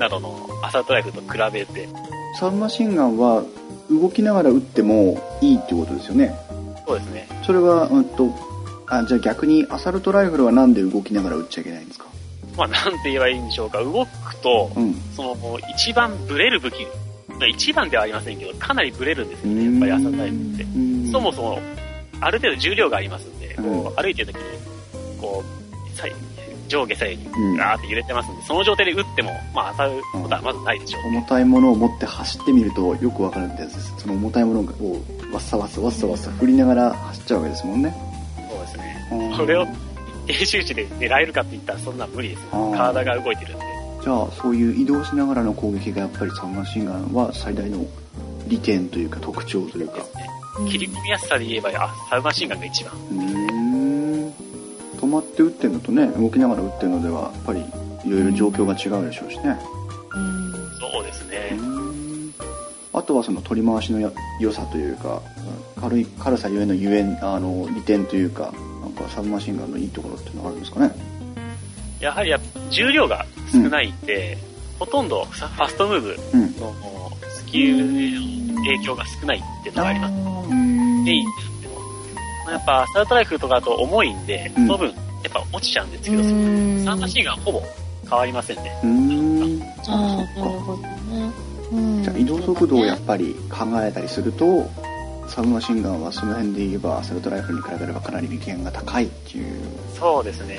[0.00, 1.88] などのアサルトライフルと比べて、
[2.34, 2.38] あ。
[2.38, 3.44] サブマシンガンは
[3.90, 6.34] 動きながら撃ってもいいってことですよね。
[6.86, 7.28] そうですね。
[7.44, 8.34] それは、うんと、
[8.88, 12.06] あ、じゃあ逆にアサルトライフルはなんで動きながら撃っちゃいけないんですか？
[12.56, 13.82] まあなんて言えばいいんでしょうか。
[13.82, 14.94] 動くと、うん。
[15.14, 16.86] その一番ブレる武器、
[17.52, 20.62] 一番ではありませんけど、かなりブレるんですよね、うんやっぱりアサルトライフルって。
[20.64, 21.58] うんそもそも、
[22.20, 24.42] ある程度重量がありますんで、うんこう歩いてる時に、
[25.20, 26.12] こう、左
[26.70, 31.08] 上下左右にうんガーって揺れてますんで、その状態で撃っても、まあ当たることはまずないでしょう。
[31.08, 33.94] 重たいものを持って走ってみるとよくわかるってやつです。
[33.98, 34.64] その重たいものを
[35.32, 37.94] わっさわっさわっさわっさ振りながら走っちゃうわけですもんね。
[38.48, 39.08] そうですね。
[39.12, 39.66] うんそれを
[40.26, 43.64] 低周知で狙えるかって言ったらそんなん無理です体が動いてるんで。
[44.02, 47.84] じゃあそういう移動しながらの攻撃がやっぱりサブマシンガンは最大の
[48.46, 49.96] 利点というか特徴というか。
[50.68, 52.92] 切り込みやすさで言えば、あ、サブマシンガンが一番。
[55.00, 59.58] 止まって撃ってるのとね動きながら撃ってるのではやっぱりいろいろ状況が違うでしょうしね。
[60.14, 60.52] うん。
[60.78, 61.56] そうですうね。
[62.92, 65.22] あとはその取り回しのや良さというか
[65.80, 70.92] 軽い軽さゆえのゆえんあの利点というかなんかサブマシンガンのいいところっていうのはあるんですかね。
[72.00, 74.38] やはりやっぱ重量が少ないんで、
[74.78, 76.56] ほとんどファストムーブうん。
[76.58, 77.76] のスキル
[78.52, 80.12] の影響が少ないっていうのがあります。
[80.12, 81.04] うん
[82.48, 84.94] やっぱスタートライフルとかだと重いんで、うんその分や
[85.28, 87.62] っぱ落ちちゃうんですけど、うんサンマシンガンほぼ
[88.08, 88.80] 変わりませんね。
[88.82, 91.30] うーんああ、なるほどね。
[91.72, 94.68] うんじゃあ移動速度をやっぱり考えたりすると
[95.28, 99.60] サブマシンガンはその辺で言えばアサルトライフルに比べればかなり利点が高いっていう
[99.94, 100.58] そうですね。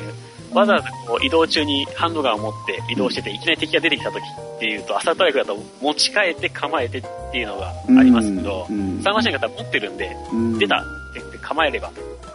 [0.53, 10.59] わざわざこう移動中にハンドガンを持って移動してて、いきなり敵が出てきた時っていうと、アサルトライフルだと持ち替えて構えてっていうのがありますけど、うんサンマシンガンだったら持ってるんで、うん。
[10.59, 10.79] 出たっ
[11.13, 11.91] て言って構えれば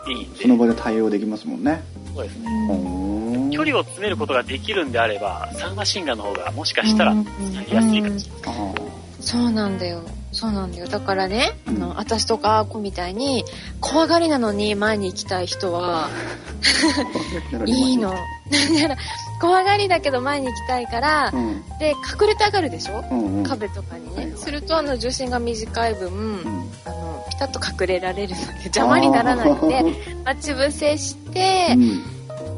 [0.08, 1.82] いいんで、その場で対応できますもんね。
[2.14, 2.46] そうですね。
[2.70, 3.50] うん。
[3.50, 7.24] 距離を詰めることができるんであれば、サンマシンガンの方がもしかしたらうん。
[7.24, 9.05] 使いやすいかもしれない。
[9.26, 10.02] あそうなんだよ。
[10.32, 10.86] そうなんだよ。
[10.86, 13.44] だからね、あうんの、私とか子みたいに、
[13.80, 18.10] 怖がりなのに前に行きたい人は、あいいの。
[18.10, 18.96] だから、
[19.40, 23.04] 怖がりだけど前に行きたいからう、んで、隠れたがるでしょ？
[23.10, 24.26] うんうん壁とかにはいはい。
[24.26, 29.82] ねすると、あの、重心が短い分、うんあの、ピタッと隠れられるので、邪魔にならないので、
[30.24, 31.76] 待ち伏せして、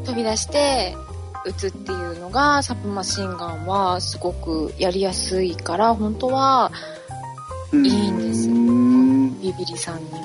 [0.05, 0.97] 飛び出して、
[1.49, 6.71] 撃つっていうのが、サブマシンガンはすごくやりやすいから、本当は、
[7.73, 7.87] うん。
[7.87, 10.19] いいんですうんビビリさんには。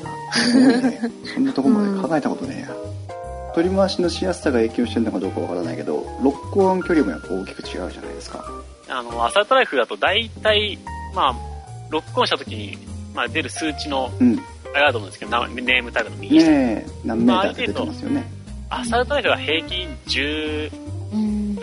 [0.81, 1.01] ね。
[1.33, 3.53] そんなとこまで考えたことねえや。
[3.53, 8.43] 取り回しのしやすさが影響してるのかどうかわからないけどロックオン距離もやっぱ大きく違うじゃないですか。
[8.89, 10.77] あの、アサルトライフルだと大体、
[11.13, 11.35] まあ、
[11.89, 12.77] ロックオンした時に、
[13.13, 14.39] まあ、出る数値の、うん。
[14.73, 16.49] あれだと思うんですけど、なネームタグの右下。
[16.49, 18.23] ねえ何メーターって出てますよね。
[18.69, 20.82] アサルトライフルは平均10うん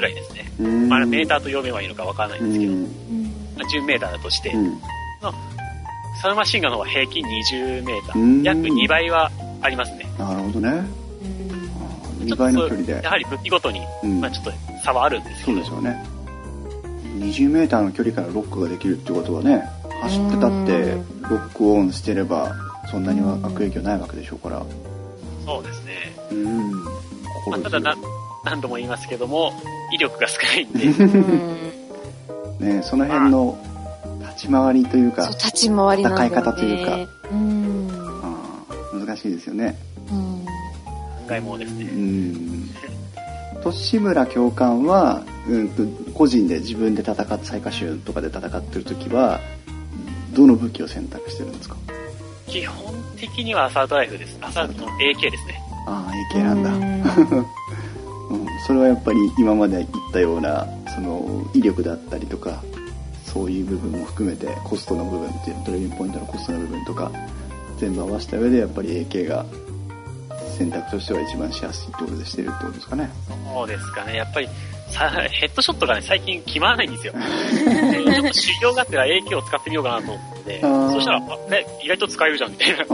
[0.01, 0.51] ぐらいですね。
[0.59, 0.89] うん。
[0.89, 2.83] まあ、メーターと読めばいいのかわからないんですけど、うん。
[3.57, 4.81] まあ10メーターだとして、うん。
[6.23, 8.41] サルマシンガンの方は平均20メータうん。
[8.41, 8.45] ー。
[8.45, 9.31] 約2倍は
[9.63, 10.07] ありますね。
[10.19, 10.71] なるほどね。
[12.21, 12.27] うん。
[12.27, 13.01] 2倍の距離で。
[13.03, 14.21] やはり武器ごとに、うん。
[14.21, 15.63] まあちょっと差はあるんですけど。
[15.65, 16.05] そうです、よね。
[17.19, 19.69] 20メーターの距離からロックができるってことはね
[20.03, 20.95] 走ってたって
[21.29, 22.57] ロックオンしてれば
[22.91, 24.63] そんなには悪影響ないわけでしょうから。
[25.45, 26.17] そうですね。
[26.31, 26.85] うん。
[26.85, 27.95] まあ、ただな、
[28.45, 29.53] 何度も言いますけども、
[29.93, 31.71] 威力が少ないんで、うん
[32.77, 33.57] ねその辺の
[34.21, 36.03] 立ち回りというかそう、立ち回り。
[36.03, 36.99] 戦い方というか
[37.33, 37.89] うん。
[39.07, 39.77] 難しいですよね
[40.11, 40.45] うん。
[41.27, 41.85] 考えもですうね。
[41.85, 42.67] ん
[43.93, 45.83] 利村教官は、うんと、
[46.15, 49.39] 個人で自分で戦って最下集とかで戦ってる時は
[50.33, 51.77] どの武器を選択してるんですか？
[52.47, 54.39] 基本的にはアサルトライフルです。
[54.41, 55.63] アサルトの AK ですね。
[55.87, 57.03] ああ AK なんだ、うん、
[58.67, 62.63] それはやっぱり今まで言ったようなその威力だったりとか
[63.25, 67.11] そういう部分も含めてコストの部分っていうトレーニングポイントのコストの部分とか
[67.79, 69.47] 全部合わせた上でやっぱり AK が
[70.59, 73.11] 選択としては一番しやすいってことでしてるってことですかね
[73.55, 74.17] そうですかね。
[74.17, 74.49] やっぱり、
[74.89, 77.13] さヘッドショットがね、最近決まらないんですよ。
[77.93, 82.85] でちょっと修行がてら AK を使ってみようかなと思って、そしたら、あね、意外と使えるじゃんみたいな。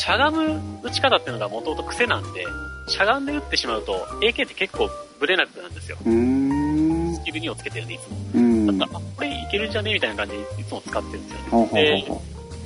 [0.00, 2.46] しゃがむ打ち方っていうのがもともと癖なんで、
[2.86, 3.92] しゃがんで打ってしまうと、
[4.22, 4.88] AK って結構
[5.20, 5.98] ブレなくなるんですよ。
[5.98, 8.16] スキル2をつけてるんで、いつも。
[8.34, 8.78] うん。
[8.78, 9.92] だったら、あ、これいけるんじゃね？
[9.92, 11.44] みたいな感じでいつも使ってるんですよね。
[11.50, 12.22] ほうほうほうほ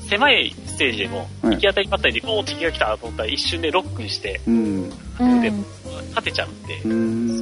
[0.09, 5.51] 狭いステージでも、うん行き当たりばったりで、おー敵が来たと思ったら一瞬でロックにして、で
[6.11, 6.93] 勝てちゃうんで、うそう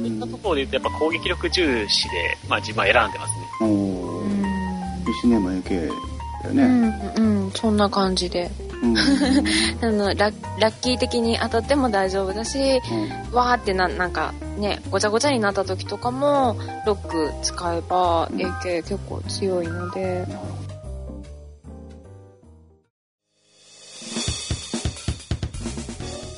[0.07, 0.29] いったん。
[0.31, 3.45] ところで言うと、やっぱ攻撃力重視で、まあ自分は選んでますね。
[3.61, 4.27] おうー。
[4.27, 5.93] ん石ネーム AK だよ
[6.49, 6.63] うね。
[6.65, 7.13] ん、
[7.43, 8.49] うん、そんな感じで。
[8.83, 8.97] うん。
[9.81, 12.81] あのラッラッキー的に当たっても大丈夫だし、
[13.31, 20.27] わーってななんかねごちゃごちゃになった時とかもロック使えば AK 結構強いので、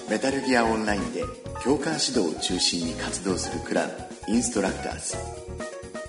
[0.10, 1.24] メタルギアオンラインで
[1.64, 3.92] 教官指導を中心に活動するクラン
[4.28, 5.18] インストラクターズ。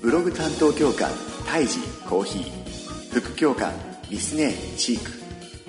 [0.03, 1.11] ブログ担当教官
[1.47, 2.67] タイジコーヒー。
[3.13, 3.73] 副教官
[4.11, 5.26] リスネーチーク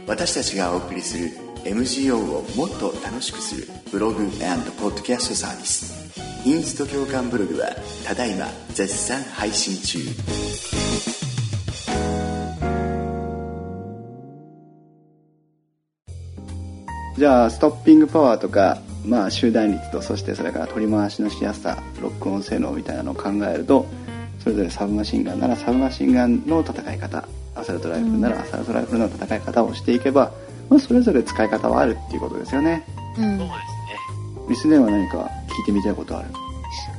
[0.07, 1.31] 私たちがお送りする
[1.65, 4.23] MGO をもっと楽しくするブログ
[4.79, 6.47] ポッドキャストサービス。
[6.47, 7.67] インスト教官ブログは
[8.05, 9.99] ただいま絶賛配信中。
[17.17, 23.85] じゃあ、ストッピングパワーとか、まあ、集団率と、そしてそれから取り回しのしやすさ、ロックオン性能みたいなのを考えると、
[24.39, 27.27] それぞれサブマシンガンならサブマシンガンの戦い方、
[27.67, 30.31] サルトライフルならアサルトライフルの戦い方をしていけば、
[30.69, 32.85] まあ、それぞれ使い方はあるっていうことですよね。
[33.17, 33.37] うん。
[33.37, 33.53] そうですね。
[34.49, 36.29] リスネーは何か聞いてみたいことある？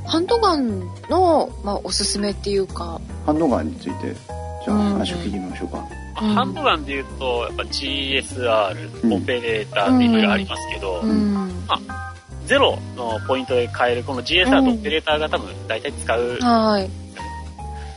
[0.04, 3.00] ハンドガンの、まあ、おすすめっていうか。
[3.24, 4.14] ハンドガンについて、
[4.64, 5.86] じゃあうん話を聞いてみましょうか。
[6.20, 6.34] うん。
[6.34, 9.12] ハンドガンで言うと、やっぱ GSR、うん。
[9.14, 11.50] オペレーターっていろいろありますけど、うん、
[12.46, 16.90] ゼロのポイントで変えるこの GSR とオペレーターが多分大体使う、はい。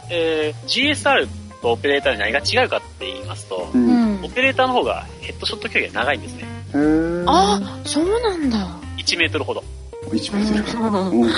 [0.09, 1.27] えー GSR
[1.61, 3.77] とオペレーターに何が違うかって言いますと、う。
[3.77, 6.45] うんんオペレーターの方がヘッドショット距離が長いんですね。
[7.27, 9.63] あそうなんだ1メートルほど。
[10.09, 10.85] 1メートル。
[10.85, 11.29] うんうん。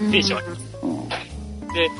[0.00, 0.78] うんテンションあります。
[0.82, 1.08] うん
[1.68, 1.90] で、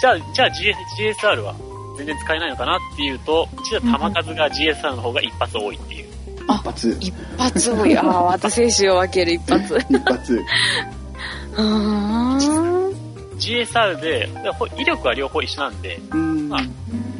[0.00, 0.74] じゃあ、じゃあ GS
[1.14, 1.54] GSR は
[1.96, 6.08] 全然使えないのかなっていうと、実は弾数が GSR の方が一発多いっていう。
[6.38, 6.96] 一発。
[7.00, 10.44] 一発多い ああ私選手を分ける一発一発。
[11.52, 12.94] うーん
[13.40, 16.48] GSR で、でほ威力は両方一緒なんで、うん。
[16.48, 16.60] まあ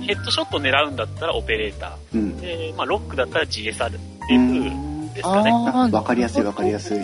[0.07, 2.41] ヘッドショット狙うんだったらオペレータうんー。。
[2.41, 3.91] で、まあロックだったら GSR っ
[4.27, 5.53] ていう風ですかね。
[5.93, 6.99] わかりやすいわかりやすい。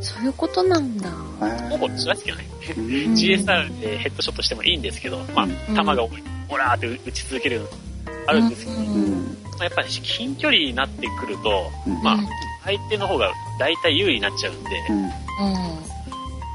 [0.00, 1.08] そういうことなんだ
[1.70, 2.44] ほぼ一緒ですけどね。
[2.76, 2.84] うん
[3.14, 6.10] GSR でヘッドショットしてもいいんですけど、まあ、弾が多い、
[6.48, 7.66] オラーって打ち続けるの
[8.26, 8.78] あるんですけど。
[8.78, 12.18] まあやっぱり近距離になってくると、うんまあ、
[12.64, 15.10] 相手の方が大体有利になっちゃうんで、うん。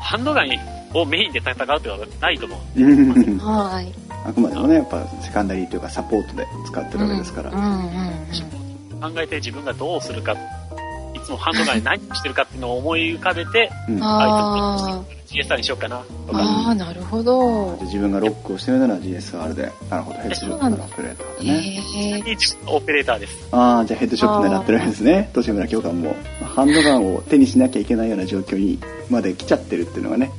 [0.01, 0.49] ハンドガン
[0.93, 3.37] をメインで戦うっていうのはないと思う。
[3.39, 7.51] はいあくまでもね、やっぱセカンダリーというかサポートで使ってるわけですから。
[7.51, 8.69] うんうん
[8.99, 16.39] 考えて自分がどうするか、いつもハンドガンで何をしてるかっていうのを思い浮かべて、うんうん、じゃあ GSR にしようかな、とーか。
[16.39, 21.53] あーなるほどあ自分がロックをしてるなら GSR で、なるほど、ヘッドショットならオペレーターでね。
[21.53, 23.47] へえ自分のオペレーターです。
[23.51, 25.29] ああ、じゃあヘッドショット狙ってるわけですね。
[25.33, 26.15] 年 村教官も。
[26.43, 28.79] ハンドガンを手にしなきゃいけないような状況に
[29.09, 30.31] まで来ちゃってるっていうのがね、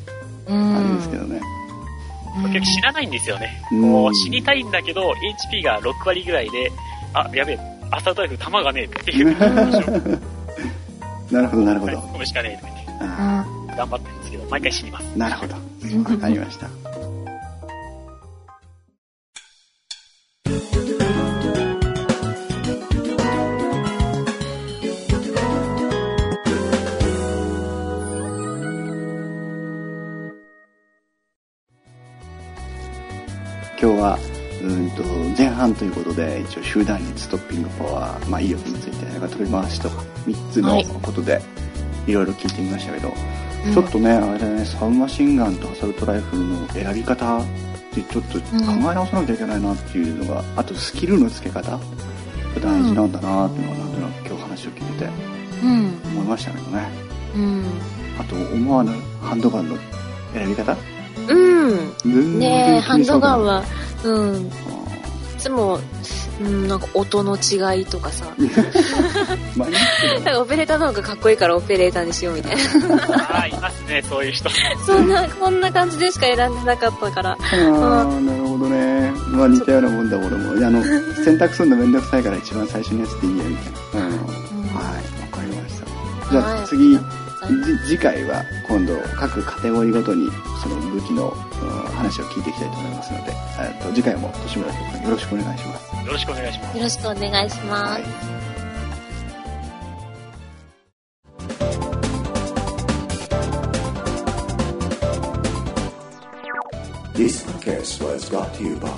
[0.50, 1.40] うんあれですけどね。
[2.42, 3.62] 結局死なないんですよね。
[3.72, 5.12] うんもう死にたいんだけど、
[5.52, 6.70] HP が6割ぐらいで、
[7.14, 7.58] あ、やべえ、
[7.90, 9.36] アサルトライフル弾がねえっていう。
[11.30, 11.92] なるほど、なるほど。
[11.92, 13.44] 込むしかねえとか言ってあ
[13.76, 15.06] 頑張ってるんですけど、毎回死にます。
[15.14, 15.54] ーなるほど。
[15.54, 16.89] わかりました。
[35.36, 40.86] 前半ということで一応集団率ストッピングパワー、まあ、威力について取り回しとか3つのはい。
[40.86, 41.40] ことで
[42.06, 43.12] いろいろ聞いてみましたけど、
[43.66, 43.72] うん。
[43.74, 47.44] ちょっとねあれだねサブマシンガンとアサルトライフルの選び方っ
[47.92, 48.44] てちょっと考
[48.90, 51.78] え直さなきゃいけないなっていうのが、あとスキルの付け方が
[52.60, 55.10] 大事なんだなっていうのはなんとなく今日話を聞いてて
[55.62, 56.00] うん。
[56.12, 56.88] 思いましたけどね。
[57.36, 57.64] うん。
[58.18, 59.76] あと思わぬハンドガンの
[60.34, 60.76] 選び方
[61.28, 61.34] う
[62.04, 63.64] んねえハンドガンはは
[64.04, 64.50] うんい
[65.40, 65.80] つも、
[66.40, 68.26] うん、なんか音の違いとかさ
[69.56, 69.68] まあ
[70.14, 72.62] なんかオペレーターの方がかっこいいからオペレーターにしようみたいな
[72.96, 74.50] ああ、いますね、そういう人。
[74.86, 79.12] そんなこんな感じでしか選んでなかったからああ、なるほどね。
[79.28, 80.66] まあ似たようなもんだ、俺も。
[80.66, 80.82] あの、
[81.24, 84.06] 選択するのめんどくさいから一番最初のやつでいいや、みたいな。
[84.06, 84.10] うん。
[84.10, 86.30] はい、わかりました。
[86.30, 87.19] じゃあはい
[87.86, 90.28] 次、回は今度各カテゴリーごとに
[90.62, 96.06] その武器の、うん話を聞いていきたいと思いますので、えっと次回も年村君よろしくお願いします。
[96.06, 96.76] よろしくお願いします。
[96.76, 98.04] よろしくお願いします、はい。
[107.14, 108.88] This podcast was brought to you by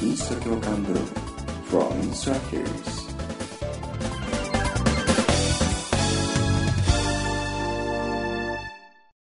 [0.00, 1.06] インスト教官ブログ
[1.68, 3.05] from instructors